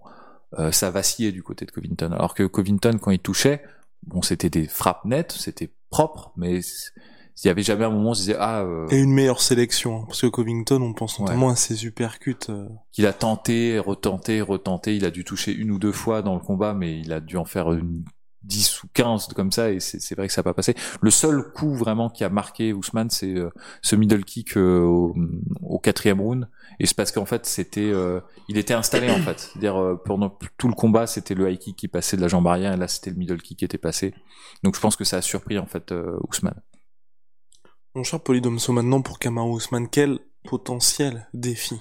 euh, 0.58 0.72
ça 0.72 0.90
vacillait 0.90 1.30
du 1.30 1.42
côté 1.44 1.64
de 1.64 1.70
Covington. 1.70 2.10
Alors 2.12 2.34
que 2.34 2.42
Covington, 2.42 2.98
quand 3.00 3.12
il 3.12 3.20
touchait, 3.20 3.62
bon, 4.04 4.20
c'était 4.20 4.50
des 4.50 4.66
frappes 4.66 5.04
nettes, 5.04 5.30
c'était 5.30 5.70
propre, 5.90 6.32
mais 6.36 6.58
il 6.58 7.46
y 7.46 7.48
avait 7.50 7.62
jamais 7.62 7.84
un 7.84 7.90
moment 7.90 8.08
où 8.08 8.10
on 8.10 8.14
se 8.14 8.22
disait 8.22 8.36
ah 8.38 8.62
euh, 8.62 8.88
Et 8.90 8.98
une 8.98 9.12
meilleure 9.12 9.40
sélection. 9.42 10.00
hein, 10.00 10.04
Parce 10.08 10.22
que 10.22 10.26
Covington, 10.26 10.82
on 10.82 10.92
pense 10.92 11.18
Ouais. 11.20 11.26
notamment 11.26 11.50
à 11.50 11.56
ses 11.56 11.84
uppercuts. 11.86 12.34
euh, 12.48 12.68
qu'il 12.90 13.06
a 13.06 13.12
tenté, 13.12 13.78
retenté, 13.78 14.40
retenté. 14.40 14.96
Il 14.96 15.04
a 15.04 15.10
dû 15.12 15.22
toucher 15.24 15.52
une 15.54 15.70
ou 15.70 15.78
deux 15.78 15.92
fois 15.92 16.20
dans 16.22 16.34
le 16.34 16.40
combat, 16.40 16.74
mais 16.74 16.98
il 16.98 17.12
a 17.12 17.20
dû 17.20 17.36
en 17.36 17.44
faire 17.44 17.72
une 17.72 18.04
10 18.42 18.84
ou 18.84 18.88
15 18.94 19.28
comme 19.34 19.52
ça, 19.52 19.70
et 19.70 19.80
c'est 19.80 20.14
vrai 20.14 20.26
que 20.26 20.32
ça 20.32 20.40
n'a 20.40 20.44
pas 20.44 20.54
passé. 20.54 20.74
Le 21.00 21.10
seul 21.10 21.52
coup 21.52 21.74
vraiment 21.74 22.08
qui 22.08 22.24
a 22.24 22.30
marqué 22.30 22.72
Ousmane, 22.72 23.10
c'est 23.10 23.34
euh, 23.34 23.50
ce 23.82 23.96
middle 23.96 24.24
kick 24.24 24.56
euh, 24.56 24.80
au, 24.80 25.14
au 25.62 25.78
quatrième 25.78 26.20
round. 26.20 26.48
Et 26.78 26.86
c'est 26.86 26.96
parce 26.96 27.12
qu'en 27.12 27.26
fait, 27.26 27.44
c'était, 27.44 27.90
euh, 27.92 28.20
il 28.48 28.56
était 28.56 28.74
installé 28.74 29.10
en 29.10 29.18
fait. 29.18 29.38
C'est-à-dire 29.40 29.98
pendant 30.04 30.38
tout 30.56 30.68
le 30.68 30.74
combat, 30.74 31.06
c'était 31.06 31.34
le 31.34 31.50
high 31.50 31.58
kick 31.58 31.76
qui 31.76 31.88
passait 31.88 32.16
de 32.16 32.22
la 32.22 32.28
jambe 32.28 32.46
arrière, 32.46 32.72
et 32.72 32.76
là 32.76 32.88
c'était 32.88 33.10
le 33.10 33.16
middle 33.16 33.42
kick 33.42 33.58
qui 33.58 33.64
était 33.64 33.78
passé. 33.78 34.14
Donc 34.62 34.74
je 34.74 34.80
pense 34.80 34.96
que 34.96 35.04
ça 35.04 35.18
a 35.18 35.22
surpris 35.22 35.58
en 35.58 35.66
fait 35.66 35.92
Ousmane. 36.28 36.60
Mon 37.94 38.04
cher 38.04 38.20
Polydomso, 38.20 38.72
maintenant 38.72 39.02
pour 39.02 39.18
Kamaru 39.18 39.50
Ousmane, 39.50 39.88
quel 39.88 40.20
potentiel 40.44 41.28
défi? 41.34 41.80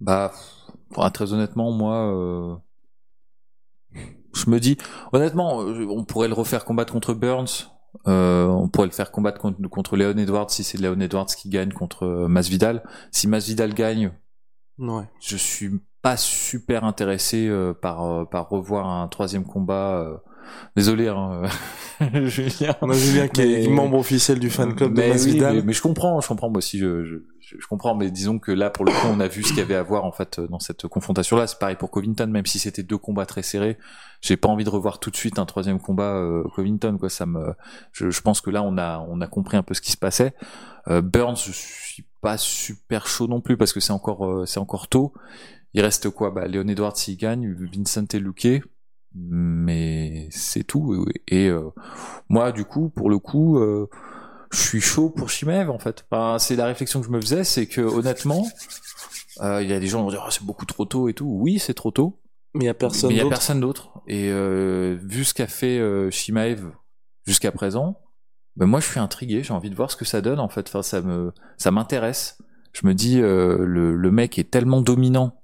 Bah, 0.00 0.32
pour 0.90 1.06
être 1.06 1.12
très 1.12 1.32
honnêtement, 1.32 1.70
moi, 1.72 2.62
je 4.36 4.50
me 4.50 4.60
dis, 4.60 4.76
honnêtement, 5.12 5.62
euh, 5.62 5.86
on 5.88 6.04
pourrait 6.04 6.28
le 6.28 6.34
refaire 6.34 6.64
combattre 6.64 6.92
contre 6.92 7.14
Burns. 7.14 7.70
euh, 8.06 8.46
on 8.46 8.68
pourrait 8.68 8.86
le 8.88 8.92
faire 8.92 9.10
combattre 9.10 9.40
contre, 9.40 9.60
contre 9.68 9.96
Léon 9.96 10.16
Edwards 10.18 10.50
si 10.50 10.62
c'est 10.64 10.78
Léon 10.78 11.00
Edwards 11.00 11.26
qui 11.26 11.48
gagne 11.48 11.72
contre 11.72 12.04
euh, 12.04 12.28
Masvidal. 12.28 12.82
Si 13.10 13.26
Masvidal 13.28 13.72
gagne, 13.74 14.12
Ouais. 14.78 15.04
je 15.20 15.36
suis 15.36 15.80
pas 16.02 16.16
super 16.18 16.84
intéressé 16.84 17.48
euh, 17.48 17.72
par 17.72 18.28
par 18.28 18.48
revoir 18.50 18.86
un 18.86 19.08
troisième 19.08 19.44
combat. 19.44 20.06
Euh, 20.46 20.70
désolé, 20.76 21.08
hein, 21.08 21.42
Julien. 22.24 22.74
On 22.82 22.90
a 22.90 22.94
Julien 22.94 23.28
qui 23.28 23.42
est 23.42 23.68
membre 23.68 23.98
officiel 23.98 24.38
du 24.38 24.50
fan 24.50 24.74
club 24.74 24.94
de 24.94 25.02
Masvidal. 25.02 25.62
mais, 25.64 25.72
je 25.72 25.82
comprends, 25.82 26.20
je 26.20 26.28
comprends 26.28 26.48
moi 26.48 26.58
aussi, 26.58 26.78
je, 26.78 27.04
je, 27.04 27.16
je, 27.40 27.66
comprends, 27.66 27.94
mais 27.94 28.10
disons 28.10 28.38
que 28.38 28.52
là, 28.52 28.70
pour 28.70 28.84
le 28.84 28.92
coup, 28.92 29.06
on 29.08 29.20
a 29.20 29.28
vu 29.28 29.42
ce 29.42 29.48
qu'il 29.48 29.58
y 29.58 29.62
avait 29.62 29.74
à 29.74 29.82
voir 29.82 30.04
en 30.04 30.12
fait 30.12 30.40
dans 30.40 30.58
cette 30.58 30.86
confrontation-là. 30.86 31.46
C'est 31.46 31.58
pareil 31.58 31.76
pour 31.76 31.90
Covington, 31.90 32.26
même 32.26 32.46
si 32.46 32.58
c'était 32.58 32.82
deux 32.82 32.98
combats 32.98 33.26
très 33.26 33.42
serrés. 33.42 33.78
J'ai 34.20 34.36
pas 34.36 34.48
envie 34.48 34.64
de 34.64 34.70
revoir 34.70 34.98
tout 34.98 35.10
de 35.10 35.16
suite 35.16 35.38
un 35.38 35.46
troisième 35.46 35.78
combat 35.78 36.16
euh, 36.16 36.42
Covington, 36.54 36.96
quoi. 36.98 37.08
Ça 37.08 37.26
me, 37.26 37.54
je, 37.92 38.10
je, 38.10 38.20
pense 38.22 38.40
que 38.40 38.50
là, 38.50 38.62
on 38.62 38.78
a, 38.78 39.04
on 39.08 39.20
a 39.20 39.26
compris 39.26 39.56
un 39.56 39.62
peu 39.62 39.74
ce 39.74 39.80
qui 39.80 39.92
se 39.92 39.96
passait. 39.96 40.34
Euh, 40.88 41.02
Burns, 41.02 41.36
je 41.36 41.52
suis 41.52 42.04
pas 42.20 42.36
super 42.36 43.06
chaud 43.06 43.26
non 43.26 43.40
plus 43.40 43.56
parce 43.56 43.72
que 43.72 43.80
c'est 43.80 43.92
encore, 43.92 44.26
euh, 44.26 44.46
c'est 44.46 44.60
encore 44.60 44.88
tôt. 44.88 45.12
Il 45.74 45.82
reste 45.82 46.10
quoi? 46.10 46.30
Bah, 46.30 46.46
Léon 46.46 46.66
Edwards 46.68 46.96
s'il 46.96 47.16
gagne, 47.16 47.52
Vincent 47.52 48.06
et 48.12 48.18
Luque, 48.18 48.62
mais 49.16 50.28
c'est 50.30 50.64
tout. 50.64 51.06
Et 51.28 51.48
euh, 51.48 51.70
moi, 52.28 52.52
du 52.52 52.64
coup, 52.64 52.90
pour 52.90 53.10
le 53.10 53.18
coup, 53.18 53.58
euh, 53.58 53.88
je 54.52 54.60
suis 54.60 54.80
chaud 54.80 55.10
pour 55.10 55.30
Shimev 55.30 55.70
en 55.70 55.78
fait. 55.78 56.04
Enfin, 56.10 56.38
c'est 56.38 56.56
la 56.56 56.66
réflexion 56.66 57.00
que 57.00 57.06
je 57.06 57.10
me 57.10 57.20
faisais, 57.20 57.44
c'est 57.44 57.66
que 57.66 57.80
honnêtement, 57.80 58.46
euh, 59.40 59.62
il 59.62 59.68
y 59.68 59.72
a 59.72 59.80
des 59.80 59.86
gens 59.86 59.98
qui 59.98 60.04
vont 60.04 60.10
dire 60.10 60.24
oh, 60.26 60.30
c'est 60.30 60.44
beaucoup 60.44 60.66
trop 60.66 60.84
tôt 60.84 61.08
et 61.08 61.14
tout. 61.14 61.26
Oui, 61.26 61.58
c'est 61.58 61.74
trop 61.74 61.90
tôt. 61.90 62.20
Mais 62.54 62.64
il 62.64 62.66
y 62.66 62.70
a 62.70 62.74
personne. 62.74 63.08
Mais 63.08 63.16
il 63.16 63.22
y 63.22 63.26
a 63.26 63.28
personne 63.28 63.60
d'autre. 63.60 63.90
Et 64.06 64.30
vu 65.02 65.24
ce 65.24 65.34
qu'a 65.34 65.46
fait 65.46 66.10
Shimaev 66.10 66.70
jusqu'à 67.26 67.52
présent, 67.52 68.00
ben 68.56 68.66
moi 68.66 68.80
je 68.80 68.86
suis 68.86 69.00
intrigué. 69.00 69.42
J'ai 69.42 69.52
envie 69.52 69.70
de 69.70 69.74
voir 69.74 69.90
ce 69.90 69.96
que 69.96 70.04
ça 70.04 70.20
donne 70.20 70.40
en 70.40 70.48
fait. 70.48 70.68
Enfin, 70.68 70.82
ça 70.82 71.00
me, 71.00 71.32
ça 71.58 71.70
m'intéresse. 71.70 72.38
Je 72.72 72.86
me 72.86 72.94
dis 72.94 73.18
le, 73.18 73.96
le 73.96 74.10
mec 74.10 74.38
est 74.38 74.50
tellement 74.50 74.80
dominant 74.80 75.40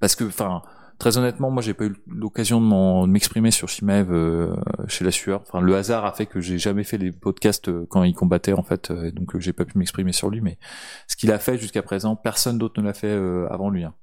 parce 0.00 0.14
que, 0.14 0.24
enfin, 0.24 0.62
très 0.98 1.16
honnêtement, 1.16 1.50
moi, 1.50 1.62
j'ai 1.62 1.74
pas 1.74 1.84
eu 1.84 1.96
l'occasion 2.08 2.60
de 2.60 3.06
m'exprimer 3.06 3.50
sur 3.50 3.68
Shimev 3.68 4.10
euh, 4.10 4.54
chez 4.88 5.04
la 5.04 5.10
sueur. 5.10 5.42
Enfin, 5.42 5.60
le 5.60 5.76
hasard 5.76 6.04
a 6.04 6.12
fait 6.12 6.26
que 6.26 6.40
j'ai 6.40 6.58
jamais 6.58 6.84
fait 6.84 6.98
les 6.98 7.12
podcasts 7.12 7.68
euh, 7.68 7.86
quand 7.88 8.02
il 8.02 8.14
combattait, 8.14 8.52
en 8.52 8.62
fait, 8.62 8.90
euh, 8.90 9.10
donc 9.12 9.38
j'ai 9.38 9.52
pas 9.52 9.64
pu 9.64 9.78
m'exprimer 9.78 10.12
sur 10.12 10.28
lui. 10.28 10.40
Mais 10.40 10.58
ce 11.06 11.16
qu'il 11.16 11.30
a 11.30 11.38
fait 11.38 11.56
jusqu'à 11.56 11.82
présent, 11.82 12.16
personne 12.16 12.58
d'autre 12.58 12.80
ne 12.80 12.86
l'a 12.86 12.94
fait 12.94 13.12
avant 13.50 13.70
lui. 13.70 13.84
Hein. 13.84 13.94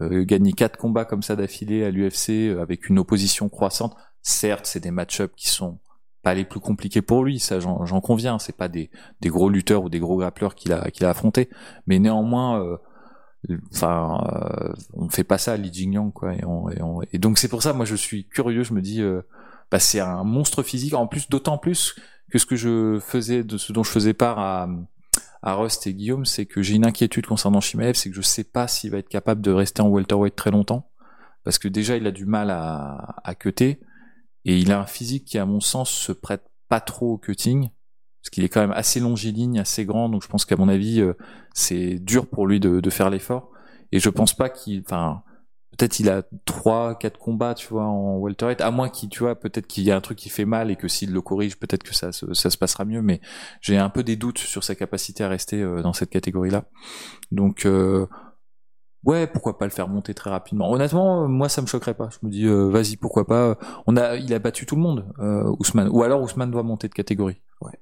gagner 0.00 0.52
quatre 0.52 0.76
combats 0.76 1.06
comme 1.06 1.22
ça 1.22 1.36
d'affilée 1.36 1.84
à 1.84 1.90
l'UFC 1.90 2.56
avec 2.60 2.88
une 2.88 2.98
opposition 2.98 3.48
croissante. 3.48 3.96
Certes, 4.22 4.66
c'est 4.66 4.80
des 4.80 4.90
match-ups 4.90 5.34
qui 5.36 5.48
sont 5.48 5.78
pas 6.22 6.34
les 6.34 6.44
plus 6.44 6.60
compliqués 6.60 7.02
pour 7.02 7.24
lui, 7.24 7.38
ça 7.38 7.60
j'en 7.60 8.00
conviens. 8.00 8.38
C'est 8.38 8.56
pas 8.56 8.68
des, 8.68 8.90
gros 9.24 9.48
lutteurs 9.48 9.84
ou 9.84 9.88
des 9.88 10.00
gros 10.00 10.18
grappleurs 10.18 10.54
qu'il 10.54 10.72
a 10.72 10.90
qu'il 10.90 11.06
a 11.06 11.14
mais 11.86 11.98
néanmoins 11.98 12.78
enfin 13.72 14.20
euh, 14.32 14.72
on 14.94 15.08
fait 15.08 15.24
pas 15.24 15.38
ça 15.38 15.52
à 15.52 15.56
Li 15.56 15.72
Jingyang 15.72 16.12
quoi 16.12 16.34
et, 17.12 17.18
donc 17.18 17.38
c'est 17.38 17.48
pour 17.48 17.62
ça 17.62 17.72
moi 17.72 17.84
je 17.84 17.94
suis 17.94 18.26
curieux 18.26 18.62
je 18.62 18.72
me 18.72 18.80
dis 18.80 19.02
euh, 19.02 19.22
bah 19.70 19.78
c'est 19.78 20.00
un 20.00 20.24
monstre 20.24 20.62
physique 20.62 20.94
en 20.94 21.06
plus 21.06 21.28
d'autant 21.28 21.58
plus 21.58 21.94
que 22.30 22.38
ce 22.38 22.46
que 22.46 22.56
je 22.56 22.98
faisais 23.00 23.44
de 23.44 23.56
ce 23.56 23.72
dont 23.72 23.84
je 23.84 23.90
faisais 23.90 24.14
part 24.14 24.38
à 24.38 24.68
à 25.42 25.54
Rust 25.54 25.86
et 25.86 25.94
Guillaume 25.94 26.24
c'est 26.24 26.46
que 26.46 26.62
j'ai 26.62 26.74
une 26.74 26.84
inquiétude 26.84 27.26
concernant 27.26 27.60
Shimaev 27.60 27.94
c'est 27.94 28.10
que 28.10 28.16
je 28.16 28.22
sais 28.22 28.44
pas 28.44 28.66
s'il 28.66 28.90
va 28.90 28.98
être 28.98 29.08
capable 29.08 29.42
de 29.42 29.52
rester 29.52 29.82
en 29.82 29.88
welterweight 29.88 30.34
très 30.34 30.50
longtemps 30.50 30.90
parce 31.44 31.58
que 31.58 31.68
déjà 31.68 31.96
il 31.96 32.06
a 32.06 32.12
du 32.12 32.26
mal 32.26 32.50
à 32.50 33.16
à 33.22 33.34
cutter 33.34 33.80
et 34.44 34.58
il 34.58 34.72
a 34.72 34.80
un 34.80 34.86
physique 34.86 35.24
qui 35.24 35.38
à 35.38 35.46
mon 35.46 35.60
sens 35.60 35.90
se 35.90 36.12
prête 36.12 36.44
pas 36.68 36.80
trop 36.80 37.12
au 37.12 37.18
cutting 37.18 37.68
parce 38.26 38.30
qu'il 38.30 38.42
est 38.42 38.48
quand 38.48 38.60
même 38.60 38.72
assez 38.72 38.98
longiligne, 38.98 39.60
assez 39.60 39.84
grand, 39.84 40.08
donc 40.08 40.20
je 40.20 40.26
pense 40.26 40.44
qu'à 40.44 40.56
mon 40.56 40.68
avis, 40.68 41.00
euh, 41.00 41.12
c'est 41.54 42.00
dur 42.00 42.26
pour 42.26 42.48
lui 42.48 42.58
de, 42.58 42.80
de 42.80 42.90
faire 42.90 43.08
l'effort. 43.08 43.52
Et 43.92 44.00
je 44.00 44.10
pense 44.10 44.34
pas 44.34 44.48
qu'il, 44.48 44.82
enfin, 44.84 45.22
peut-être 45.70 46.00
il 46.00 46.10
a 46.10 46.24
trois, 46.44 46.96
quatre 46.96 47.20
combats, 47.20 47.54
tu 47.54 47.68
vois, 47.68 47.84
en 47.84 48.16
welterweight, 48.16 48.60
à 48.60 48.72
moins 48.72 48.88
qu'il, 48.88 49.10
tu 49.10 49.20
vois, 49.20 49.38
peut-être 49.38 49.68
qu'il 49.68 49.84
y 49.84 49.92
a 49.92 49.96
un 49.96 50.00
truc 50.00 50.18
qui 50.18 50.28
fait 50.28 50.44
mal 50.44 50.72
et 50.72 50.76
que 50.76 50.88
s'il 50.88 51.12
le 51.12 51.20
corrige, 51.20 51.56
peut-être 51.56 51.84
que 51.84 51.94
ça, 51.94 52.10
ça 52.10 52.50
se 52.50 52.58
passera 52.58 52.84
mieux. 52.84 53.00
Mais 53.00 53.20
j'ai 53.60 53.76
un 53.78 53.90
peu 53.90 54.02
des 54.02 54.16
doutes 54.16 54.38
sur 54.38 54.64
sa 54.64 54.74
capacité 54.74 55.22
à 55.22 55.28
rester 55.28 55.62
euh, 55.62 55.80
dans 55.82 55.92
cette 55.92 56.10
catégorie-là. 56.10 56.64
Donc 57.30 57.64
euh, 57.64 58.08
ouais, 59.04 59.28
pourquoi 59.28 59.56
pas 59.56 59.66
le 59.66 59.70
faire 59.70 59.86
monter 59.86 60.14
très 60.14 60.30
rapidement. 60.30 60.68
Honnêtement, 60.72 61.28
moi 61.28 61.48
ça 61.48 61.62
me 61.62 61.68
choquerait 61.68 61.94
pas. 61.94 62.08
Je 62.10 62.26
me 62.26 62.32
dis 62.32 62.44
vas-y, 62.48 62.96
pourquoi 62.96 63.24
pas. 63.24 63.56
On 63.86 63.96
a, 63.96 64.16
il 64.16 64.34
a 64.34 64.40
battu 64.40 64.66
tout 64.66 64.74
le 64.74 64.82
monde, 64.82 65.06
Ousmane. 65.60 65.90
Ou 65.92 66.02
alors 66.02 66.20
Ousmane 66.22 66.50
doit 66.50 66.64
monter 66.64 66.88
de 66.88 66.94
catégorie. 66.94 67.40
Ouais. 67.60 67.78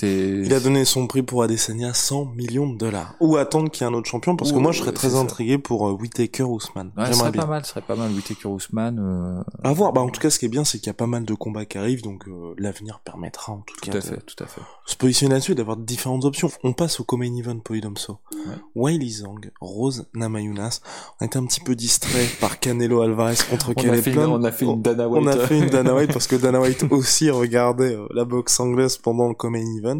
Il 0.00 0.52
a 0.52 0.60
donné 0.60 0.84
son 0.84 1.06
prix 1.06 1.22
pour 1.22 1.42
Adesanya 1.42 1.94
100 1.94 2.26
millions 2.34 2.68
de 2.68 2.78
dollars. 2.78 3.14
Ou 3.20 3.36
attendre 3.36 3.70
qu'il 3.70 3.86
y 3.86 3.88
ait 3.88 3.92
un 3.92 3.94
autre 3.94 4.08
champion, 4.08 4.36
parce 4.36 4.52
que 4.52 4.58
moi 4.58 4.72
je 4.72 4.80
serais 4.80 4.92
très 4.92 5.14
intrigué 5.14 5.58
pour 5.58 5.88
euh, 5.88 5.92
Whitaker 5.92 6.44
Ousmane. 6.44 6.92
Ouais, 6.96 7.06
ce 7.06 7.12
serait 7.14 7.32
pas 7.32 7.46
mal, 7.46 7.64
ce 7.64 7.70
serait 7.70 7.82
pas 7.82 7.96
mal 7.96 8.10
Whitaker 8.10 8.48
Ousmane. 8.48 8.98
Euh... 8.98 9.42
À 9.62 9.72
voir. 9.72 9.92
Bah 9.92 10.00
en 10.00 10.08
tout 10.08 10.20
cas, 10.20 10.30
ce 10.30 10.38
qui 10.38 10.46
est 10.46 10.48
bien, 10.48 10.64
c'est 10.64 10.78
qu'il 10.78 10.88
y 10.88 10.90
a 10.90 10.94
pas 10.94 11.06
mal 11.06 11.24
de 11.24 11.34
combats 11.34 11.64
qui 11.64 11.78
arrivent, 11.78 12.02
donc 12.02 12.26
euh, 12.26 12.54
l'avenir 12.58 13.00
permettra 13.04 13.52
en 13.52 13.58
tout, 13.58 13.76
tout 13.76 13.90
cas. 13.90 13.98
À 13.98 14.00
fait, 14.00 14.20
tout 14.26 14.42
à 14.42 14.46
fait. 14.46 14.60
Se 14.86 14.96
positionner 14.96 15.34
là-dessus, 15.34 15.54
d'avoir 15.54 15.76
différentes 15.76 16.24
options. 16.24 16.50
On 16.64 16.72
passe 16.72 16.98
au 16.98 17.04
Comain 17.04 17.34
Event 17.36 17.58
Polydomso. 17.60 18.18
Ouais. 18.32 18.54
Wiley 18.74 19.10
Zhang, 19.10 19.50
Rose 19.60 20.06
Namayunas. 20.14 20.80
On 21.20 21.24
a 21.24 21.26
été 21.26 21.38
un 21.38 21.46
petit 21.46 21.60
peu 21.60 21.76
distrait 21.76 22.26
par 22.40 22.58
Canelo 22.58 23.02
Alvarez 23.02 23.36
contre 23.48 23.74
Caleb 23.74 24.02
Plant. 24.02 24.32
On 24.32 24.42
a 24.42 24.50
fait 24.50 24.64
une 24.64 24.82
Dana 24.82 25.08
White. 25.08 25.22
On 25.22 25.26
a 25.28 25.36
fait 25.46 25.58
une 25.58 25.70
Dana 25.70 25.94
White 25.94 26.12
parce 26.12 26.26
que 26.26 26.36
Dana 26.36 26.60
White 26.60 26.84
aussi 26.90 27.30
regardait 27.30 27.94
euh, 27.94 28.06
la 28.12 28.24
boxe 28.24 28.58
anglaise 28.58 28.96
pendant 28.96 29.28
le 29.28 29.34
Comain 29.34 29.64
Event. 29.78 29.91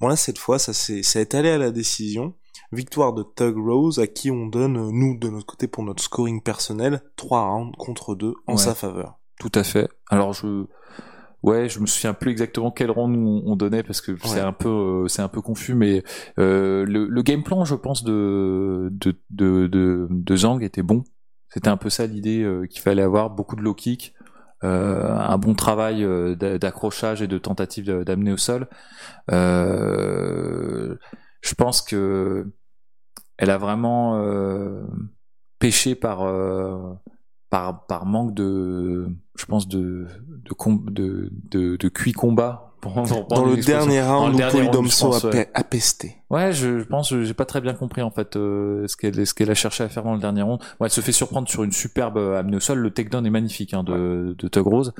Bon 0.00 0.08
là, 0.08 0.16
cette 0.16 0.38
fois, 0.38 0.58
ça 0.58 0.72
s'est, 0.72 1.02
ça 1.02 1.20
est 1.20 1.34
allé 1.34 1.50
à 1.50 1.58
la 1.58 1.70
décision. 1.70 2.34
Victoire 2.70 3.12
de 3.12 3.22
Tug 3.22 3.56
Rose, 3.56 3.98
à 3.98 4.06
qui 4.06 4.30
on 4.30 4.46
donne, 4.46 4.74
nous, 4.90 5.18
de 5.18 5.28
notre 5.28 5.46
côté, 5.46 5.68
pour 5.68 5.82
notre 5.82 6.02
scoring 6.02 6.42
personnel, 6.42 7.02
3 7.16 7.50
rounds 7.50 7.76
contre 7.76 8.14
2 8.14 8.34
en 8.46 8.56
sa 8.56 8.74
faveur. 8.74 9.18
Tout 9.38 9.52
à 9.54 9.62
fait. 9.62 9.88
Alors, 10.08 10.32
je, 10.32 10.66
ouais, 11.42 11.68
je 11.68 11.80
me 11.80 11.86
souviens 11.86 12.14
plus 12.14 12.30
exactement 12.30 12.70
quel 12.70 12.90
round 12.90 13.14
on, 13.16 13.56
donnait 13.56 13.82
parce 13.82 14.00
que 14.00 14.16
c'est 14.24 14.40
un 14.40 14.52
peu, 14.52 14.68
euh, 14.68 15.08
c'est 15.08 15.22
un 15.22 15.28
peu 15.28 15.42
confus, 15.42 15.74
mais 15.74 16.02
euh, 16.38 16.84
le, 16.86 17.06
le, 17.06 17.22
game 17.22 17.42
plan, 17.42 17.64
je 17.64 17.74
pense, 17.74 18.04
de, 18.04 18.88
de, 18.90 19.20
de, 19.30 19.66
de, 19.66 20.08
de 20.10 20.36
Zhang 20.36 20.62
était 20.62 20.82
bon. 20.82 21.04
C'était 21.48 21.68
un 21.68 21.76
peu 21.76 21.90
ça 21.90 22.06
l'idée 22.06 22.42
euh, 22.42 22.66
qu'il 22.66 22.80
fallait 22.80 23.02
avoir, 23.02 23.28
beaucoup 23.28 23.56
de 23.56 23.62
low 23.62 23.74
kick, 23.74 24.14
euh, 24.64 25.14
un 25.32 25.38
bon 25.38 25.54
travail 25.54 26.04
euh, 26.04 26.34
d'accrochage 26.34 27.22
et 27.22 27.26
de 27.26 27.38
tentative 27.38 28.02
d'amener 28.04 28.32
au 28.32 28.36
sol. 28.36 28.68
Euh, 29.30 30.96
je 31.40 31.54
pense 31.54 31.82
que 31.82 32.52
elle 33.38 33.50
a 33.50 33.58
vraiment 33.58 34.22
euh, 34.22 34.84
pêché 35.58 35.94
par 35.94 36.24
manque 38.04 38.34
de 38.34 39.08
je 39.36 39.44
pense 39.46 39.68
de 39.68 40.06
de 40.28 40.90
de 40.90 41.30
de, 41.50 41.76
de 41.76 41.88
cuit 41.88 42.12
combat 42.12 42.71
dans 42.82 43.44
le 43.44 43.56
dernier 43.56 44.02
round 44.02 44.34
où 44.34 44.50
Polydomso 44.50 45.14
a, 45.14 45.26
ouais. 45.30 45.50
a, 45.54 45.64
pesté. 45.64 46.16
Ouais, 46.30 46.52
je, 46.52 46.82
pense, 46.82 47.14
j'ai 47.14 47.34
pas 47.34 47.44
très 47.44 47.60
bien 47.60 47.74
compris 47.74 48.02
en 48.02 48.10
fait 48.10 48.36
euh, 48.36 48.86
ce 48.88 48.96
qu'elle 48.96 49.26
ce 49.26 49.34
qu'elle 49.34 49.50
a 49.50 49.54
cherché 49.54 49.84
à 49.84 49.88
faire 49.88 50.02
dans 50.02 50.14
le 50.14 50.20
dernier 50.20 50.42
round. 50.42 50.60
Ouais, 50.80 50.86
elle 50.86 50.90
se 50.90 51.00
fait 51.00 51.12
surprendre 51.12 51.48
sur 51.48 51.62
une 51.62 51.72
superbe 51.72 52.16
euh, 52.16 52.38
amenée 52.38 52.56
au 52.56 52.60
sol. 52.60 52.78
Le 52.78 52.90
takedown 52.90 53.24
est 53.24 53.30
magnifique 53.30 53.74
hein, 53.74 53.84
de, 53.84 54.34
de 54.36 54.48
Tug 54.48 54.66
Rose, 54.66 54.94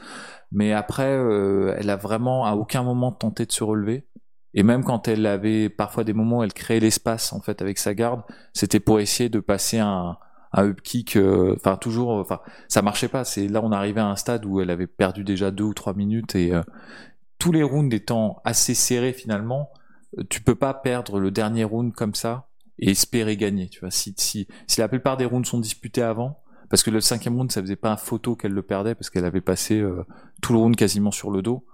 mais 0.52 0.72
après, 0.72 1.16
euh, 1.16 1.74
elle 1.78 1.90
a 1.90 1.96
vraiment 1.96 2.46
à 2.46 2.52
aucun 2.52 2.82
moment 2.82 3.10
tenté 3.10 3.46
de 3.46 3.52
se 3.52 3.64
relever. 3.64 4.06
Et 4.54 4.62
même 4.62 4.84
quand 4.84 5.08
elle 5.08 5.26
avait 5.26 5.68
parfois 5.68 6.04
des 6.04 6.12
moments 6.12 6.38
où 6.38 6.42
elle 6.42 6.52
créait 6.52 6.80
l'espace 6.80 7.32
en 7.32 7.40
fait 7.40 7.62
avec 7.62 7.78
sa 7.78 7.94
garde, 7.94 8.22
c'était 8.52 8.80
pour 8.80 9.00
essayer 9.00 9.28
de 9.28 9.40
passer 9.40 9.78
un 9.78 10.18
un 10.54 10.68
up 10.68 10.82
kick 10.82 11.16
euh, 11.16 11.54
enfin 11.56 11.76
toujours 11.76 12.10
enfin 12.10 12.40
ça 12.68 12.82
marchait 12.82 13.08
pas 13.08 13.24
c'est 13.24 13.48
là 13.48 13.62
on 13.64 13.72
arrivait 13.72 14.02
à 14.02 14.06
un 14.08 14.16
stade 14.16 14.44
où 14.44 14.60
elle 14.60 14.68
avait 14.68 14.86
perdu 14.86 15.24
déjà 15.24 15.50
deux 15.50 15.64
ou 15.64 15.72
trois 15.72 15.94
minutes 15.94 16.34
et 16.34 16.52
tous 17.42 17.50
les 17.50 17.64
rounds 17.64 17.92
étant 17.92 18.40
assez 18.44 18.72
serrés 18.72 19.12
finalement, 19.12 19.72
euh, 20.16 20.22
tu 20.30 20.40
peux 20.40 20.54
pas 20.54 20.74
perdre 20.74 21.18
le 21.18 21.32
dernier 21.32 21.64
round 21.64 21.92
comme 21.92 22.14
ça 22.14 22.46
et 22.78 22.92
espérer 22.92 23.36
gagner. 23.36 23.68
Tu 23.68 23.80
vois, 23.80 23.90
si, 23.90 24.14
si, 24.16 24.46
si 24.68 24.80
la 24.80 24.86
plupart 24.86 25.16
des 25.16 25.24
rounds 25.24 25.48
sont 25.48 25.58
disputés 25.58 26.02
avant, 26.02 26.38
parce 26.70 26.84
que 26.84 26.90
le 26.90 27.00
cinquième 27.00 27.34
round, 27.34 27.50
ça 27.50 27.60
faisait 27.60 27.74
pas 27.74 27.90
un 27.90 27.96
photo 27.96 28.36
qu'elle 28.36 28.52
le 28.52 28.62
perdait 28.62 28.94
parce 28.94 29.10
qu'elle 29.10 29.24
avait 29.24 29.40
passé 29.40 29.80
euh, 29.80 30.06
tout 30.40 30.52
le 30.52 30.60
round 30.60 30.76
quasiment 30.76 31.10
sur 31.10 31.32
le 31.32 31.42
dos. 31.42 31.66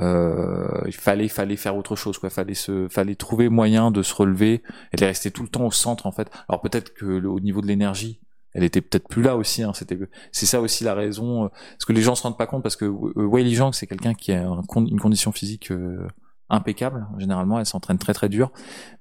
Euh, 0.00 0.82
il 0.86 0.92
fallait, 0.92 1.28
fallait 1.28 1.54
faire 1.54 1.76
autre 1.76 1.94
chose, 1.94 2.18
quoi. 2.18 2.28
Fallait 2.28 2.54
se, 2.54 2.88
fallait 2.88 3.14
trouver 3.14 3.48
moyen 3.48 3.92
de 3.92 4.02
se 4.02 4.14
relever. 4.16 4.64
Elle 4.90 5.04
est 5.04 5.06
restée 5.06 5.30
tout 5.30 5.44
le 5.44 5.48
temps 5.48 5.64
au 5.64 5.70
centre, 5.70 6.06
en 6.06 6.12
fait. 6.12 6.28
Alors 6.48 6.60
peut-être 6.60 6.92
que 6.92 7.24
au 7.24 7.38
niveau 7.38 7.60
de 7.60 7.68
l'énergie, 7.68 8.18
elle 8.54 8.64
était 8.64 8.80
peut-être 8.80 9.08
plus 9.08 9.22
là 9.22 9.36
aussi. 9.36 9.62
Hein, 9.62 9.72
c'était, 9.74 9.98
c'est 10.32 10.46
ça 10.46 10.60
aussi 10.60 10.84
la 10.84 10.94
raison. 10.94 11.44
Euh, 11.44 11.48
parce 11.48 11.84
que 11.84 11.92
les 11.92 12.02
gens 12.02 12.14
se 12.14 12.22
rendent 12.22 12.38
pas 12.38 12.46
compte 12.46 12.62
parce 12.62 12.76
que 12.76 12.84
euh, 12.84 13.12
Weili 13.16 13.54
Zhang 13.56 13.72
c'est 13.72 13.86
quelqu'un 13.86 14.14
qui 14.14 14.32
a 14.32 14.42
une 14.76 15.00
condition 15.00 15.32
physique 15.32 15.70
euh, 15.70 16.06
impeccable. 16.48 17.06
Généralement, 17.18 17.58
elle 17.58 17.66
s'entraîne 17.66 17.98
très 17.98 18.14
très 18.14 18.28
dur. 18.28 18.52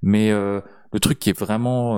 Mais 0.02 0.32
le 0.32 1.00
truc 1.00 1.20
qui 1.20 1.30
est 1.30 1.38
vraiment 1.38 1.98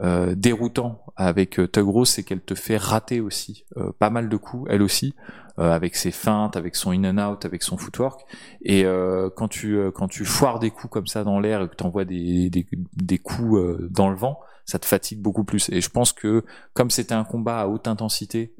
euh, 0.00 0.34
déroutant 0.34 1.04
avec 1.16 1.60
Rose, 1.76 2.08
c'est 2.08 2.22
qu'elle 2.22 2.40
te 2.40 2.54
fait 2.54 2.76
rater 2.76 3.20
aussi 3.20 3.64
pas 3.98 4.10
mal 4.10 4.28
de 4.28 4.36
coups, 4.36 4.68
elle 4.70 4.82
aussi, 4.82 5.14
avec 5.56 5.96
ses 5.96 6.12
feintes, 6.12 6.56
avec 6.56 6.76
son 6.76 6.92
in 6.92 7.04
and 7.04 7.32
out, 7.32 7.44
avec 7.44 7.64
son 7.64 7.76
footwork. 7.76 8.20
Et 8.62 8.84
quand 9.36 9.48
tu 9.48 9.80
quand 9.94 10.06
tu 10.06 10.24
foires 10.24 10.60
des 10.60 10.70
coups 10.70 10.92
comme 10.92 11.08
ça 11.08 11.24
dans 11.24 11.40
l'air 11.40 11.62
et 11.62 11.68
que 11.68 11.74
tu 11.74 11.84
envoies 11.84 12.04
des, 12.04 12.50
des, 12.50 12.66
des 12.96 13.18
coups 13.18 13.60
dans 13.90 14.08
le 14.08 14.16
vent, 14.16 14.38
ça 14.64 14.78
te 14.78 14.86
fatigue 14.86 15.20
beaucoup 15.20 15.42
plus. 15.42 15.68
Et 15.70 15.80
je 15.80 15.90
pense 15.90 16.12
que 16.12 16.44
comme 16.74 16.90
c'était 16.90 17.14
un 17.14 17.24
combat 17.24 17.62
à 17.62 17.66
haute 17.66 17.88
intensité, 17.88 18.54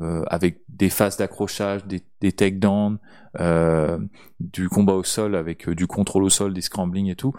euh, 0.00 0.22
avec 0.28 0.62
des 0.70 0.88
phases 0.88 1.18
d'accrochage, 1.18 1.84
des, 1.84 2.00
des 2.22 2.32
takedowns, 2.32 2.98
euh, 3.38 3.98
du 4.40 4.70
combat 4.70 4.94
au 4.94 5.04
sol 5.04 5.36
avec 5.36 5.68
du 5.68 5.86
contrôle 5.86 6.24
au 6.24 6.30
sol, 6.30 6.54
des 6.54 6.62
scramblings 6.62 7.10
et 7.10 7.14
tout. 7.14 7.34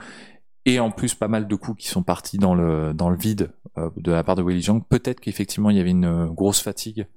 Et 0.65 0.79
en 0.79 0.91
plus, 0.91 1.13
pas 1.13 1.27
mal 1.27 1.47
de 1.47 1.55
coups 1.55 1.83
qui 1.83 1.87
sont 1.89 2.03
partis 2.03 2.37
dans 2.37 2.55
le 2.55 2.93
dans 2.93 3.09
le 3.09 3.17
vide 3.17 3.53
de 3.97 4.11
la 4.11 4.23
part 4.23 4.35
de 4.35 4.43
Willie 4.43 4.61
Jang. 4.61 4.81
Peut-être 4.87 5.19
qu'effectivement, 5.19 5.69
il 5.69 5.77
y 5.77 5.79
avait 5.79 5.91
une 5.91 6.27
grosse 6.27 6.61
fatigue 6.61 7.07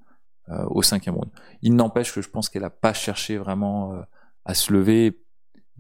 au 0.49 0.83
cinquième 0.83 1.15
round. 1.15 1.31
Il 1.63 1.77
n'empêche 1.77 2.13
que 2.13 2.23
je 2.23 2.29
pense 2.29 2.49
qu'elle 2.49 2.65
a 2.65 2.71
pas 2.71 2.93
cherché 2.93 3.37
vraiment 3.37 3.93
à 4.45 4.55
se 4.55 4.73
lever. 4.73 5.21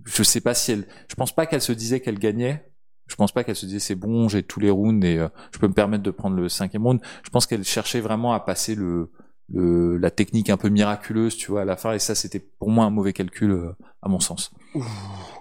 Je 0.04 0.22
sais 0.22 0.40
pas 0.40 0.54
si 0.54 0.72
elle, 0.72 0.86
je 1.08 1.14
pense 1.14 1.34
pas 1.34 1.46
qu'elle 1.46 1.62
se 1.62 1.72
disait 1.72 2.00
qu'elle 2.00 2.18
gagnait. 2.18 2.70
Je 3.06 3.14
pense 3.14 3.32
pas 3.32 3.44
qu'elle 3.44 3.56
se 3.56 3.66
disait 3.66 3.78
c'est 3.78 3.94
bon, 3.94 4.28
j'ai 4.28 4.42
tous 4.42 4.60
les 4.60 4.70
rounds 4.70 5.06
et 5.06 5.18
euh, 5.18 5.28
je 5.52 5.58
peux 5.58 5.68
me 5.68 5.72
permettre 5.72 6.02
de 6.02 6.10
prendre 6.10 6.36
le 6.36 6.48
cinquième 6.48 6.84
round. 6.84 7.00
Je 7.22 7.30
pense 7.30 7.46
qu'elle 7.46 7.64
cherchait 7.64 8.00
vraiment 8.00 8.32
à 8.32 8.40
passer 8.40 8.74
le, 8.74 9.12
le, 9.52 9.96
la 9.96 10.10
technique 10.10 10.50
un 10.50 10.56
peu 10.56 10.68
miraculeuse, 10.68 11.36
tu 11.36 11.50
vois, 11.50 11.62
à 11.62 11.64
la 11.64 11.76
fin. 11.76 11.92
Et 11.92 11.98
ça, 11.98 12.14
c'était 12.14 12.40
pour 12.40 12.70
moi 12.70 12.84
un 12.84 12.90
mauvais 12.90 13.12
calcul, 13.12 13.50
euh, 13.50 13.76
à 14.02 14.08
mon 14.08 14.20
sens. 14.20 14.52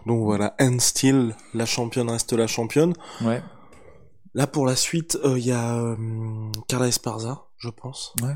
Donc 0.05 0.23
voilà, 0.23 0.55
and 0.59 0.79
still, 0.79 1.35
la 1.53 1.65
championne 1.65 2.09
reste 2.09 2.33
la 2.33 2.47
championne. 2.47 2.93
Ouais. 3.21 3.41
Là, 4.33 4.47
pour 4.47 4.65
la 4.65 4.75
suite, 4.75 5.17
il 5.23 5.29
euh, 5.29 5.39
y 5.39 5.51
a 5.51 5.95
Carla 6.67 6.87
Esparza, 6.87 7.45
je 7.57 7.69
pense. 7.69 8.13
Ouais. 8.21 8.35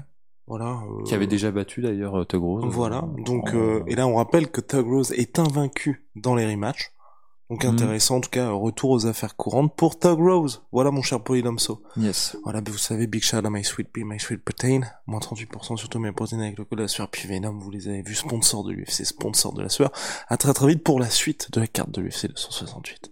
Voilà. 0.50 0.82
Euh, 0.90 1.04
Qui 1.04 1.14
avait 1.14 1.28
déjà 1.28 1.52
battu 1.52 1.82
d'ailleurs 1.82 2.26
Tug 2.26 2.42
Rose. 2.42 2.66
Voilà. 2.68 3.08
Donc 3.26 3.54
euh, 3.54 3.84
et 3.86 3.96
là 3.96 4.08
on 4.08 4.16
rappelle 4.16 4.50
que 4.50 4.62
Tug 4.62 4.84
Rose 4.84 5.12
est 5.12 5.38
invaincu 5.38 6.10
dans 6.16 6.34
les 6.34 6.50
rematchs. 6.52 6.92
Donc 7.50 7.64
mhm. 7.64 7.72
intéressant 7.72 8.18
en 8.18 8.22
tout 8.22 8.30
cas 8.30 8.52
retour 8.52 8.92
aux 8.92 9.08
affaires 9.08 9.36
courantes 9.36 9.76
pour 9.76 9.98
Tug 9.98 10.20
Rose. 10.20 10.62
Voilà 10.72 10.92
mon 10.92 11.02
cher 11.02 11.24
Polydomso. 11.24 11.82
Yes. 11.98 12.38
Voilà, 12.44 12.62
vous 12.66 12.78
savez 12.78 13.08
Big 13.08 13.24
Shout 13.24 13.38
à 13.38 13.50
My 13.50 13.64
Sweet 13.64 13.90
Pea, 13.92 14.04
My 14.04 14.20
Sweet 14.20 14.44
Protein, 14.44 14.82
moins 15.08 15.20
38% 15.20 15.78
sur 15.78 15.90
tous 15.90 16.00
mes 16.00 16.12
protéines 16.12 16.42
avec 16.42 16.58
le 16.58 16.66
code 16.66 16.78
de 16.78 16.84
la 16.84 16.88
sueur. 16.88 17.10
Puis 17.10 17.28
Venom, 17.28 17.58
vous 17.58 17.72
les 17.72 17.88
avez 17.88 18.04
vus, 18.04 18.16
sponsor 18.16 18.64
de 18.64 18.72
l'UFC, 18.72 19.04
sponsor 19.06 19.54
de 19.54 19.64
la 19.64 19.70
sueur. 19.70 19.92
À 20.28 20.38
très 20.38 20.54
très 20.54 20.68
vite 20.68 20.84
pour 20.84 21.00
la 21.00 21.10
suite 21.10 21.52
de 21.52 21.60
la 21.60 21.68
carte 21.68 21.90
de 21.92 22.02
l'UFC 22.02 22.28
268. 22.28 23.12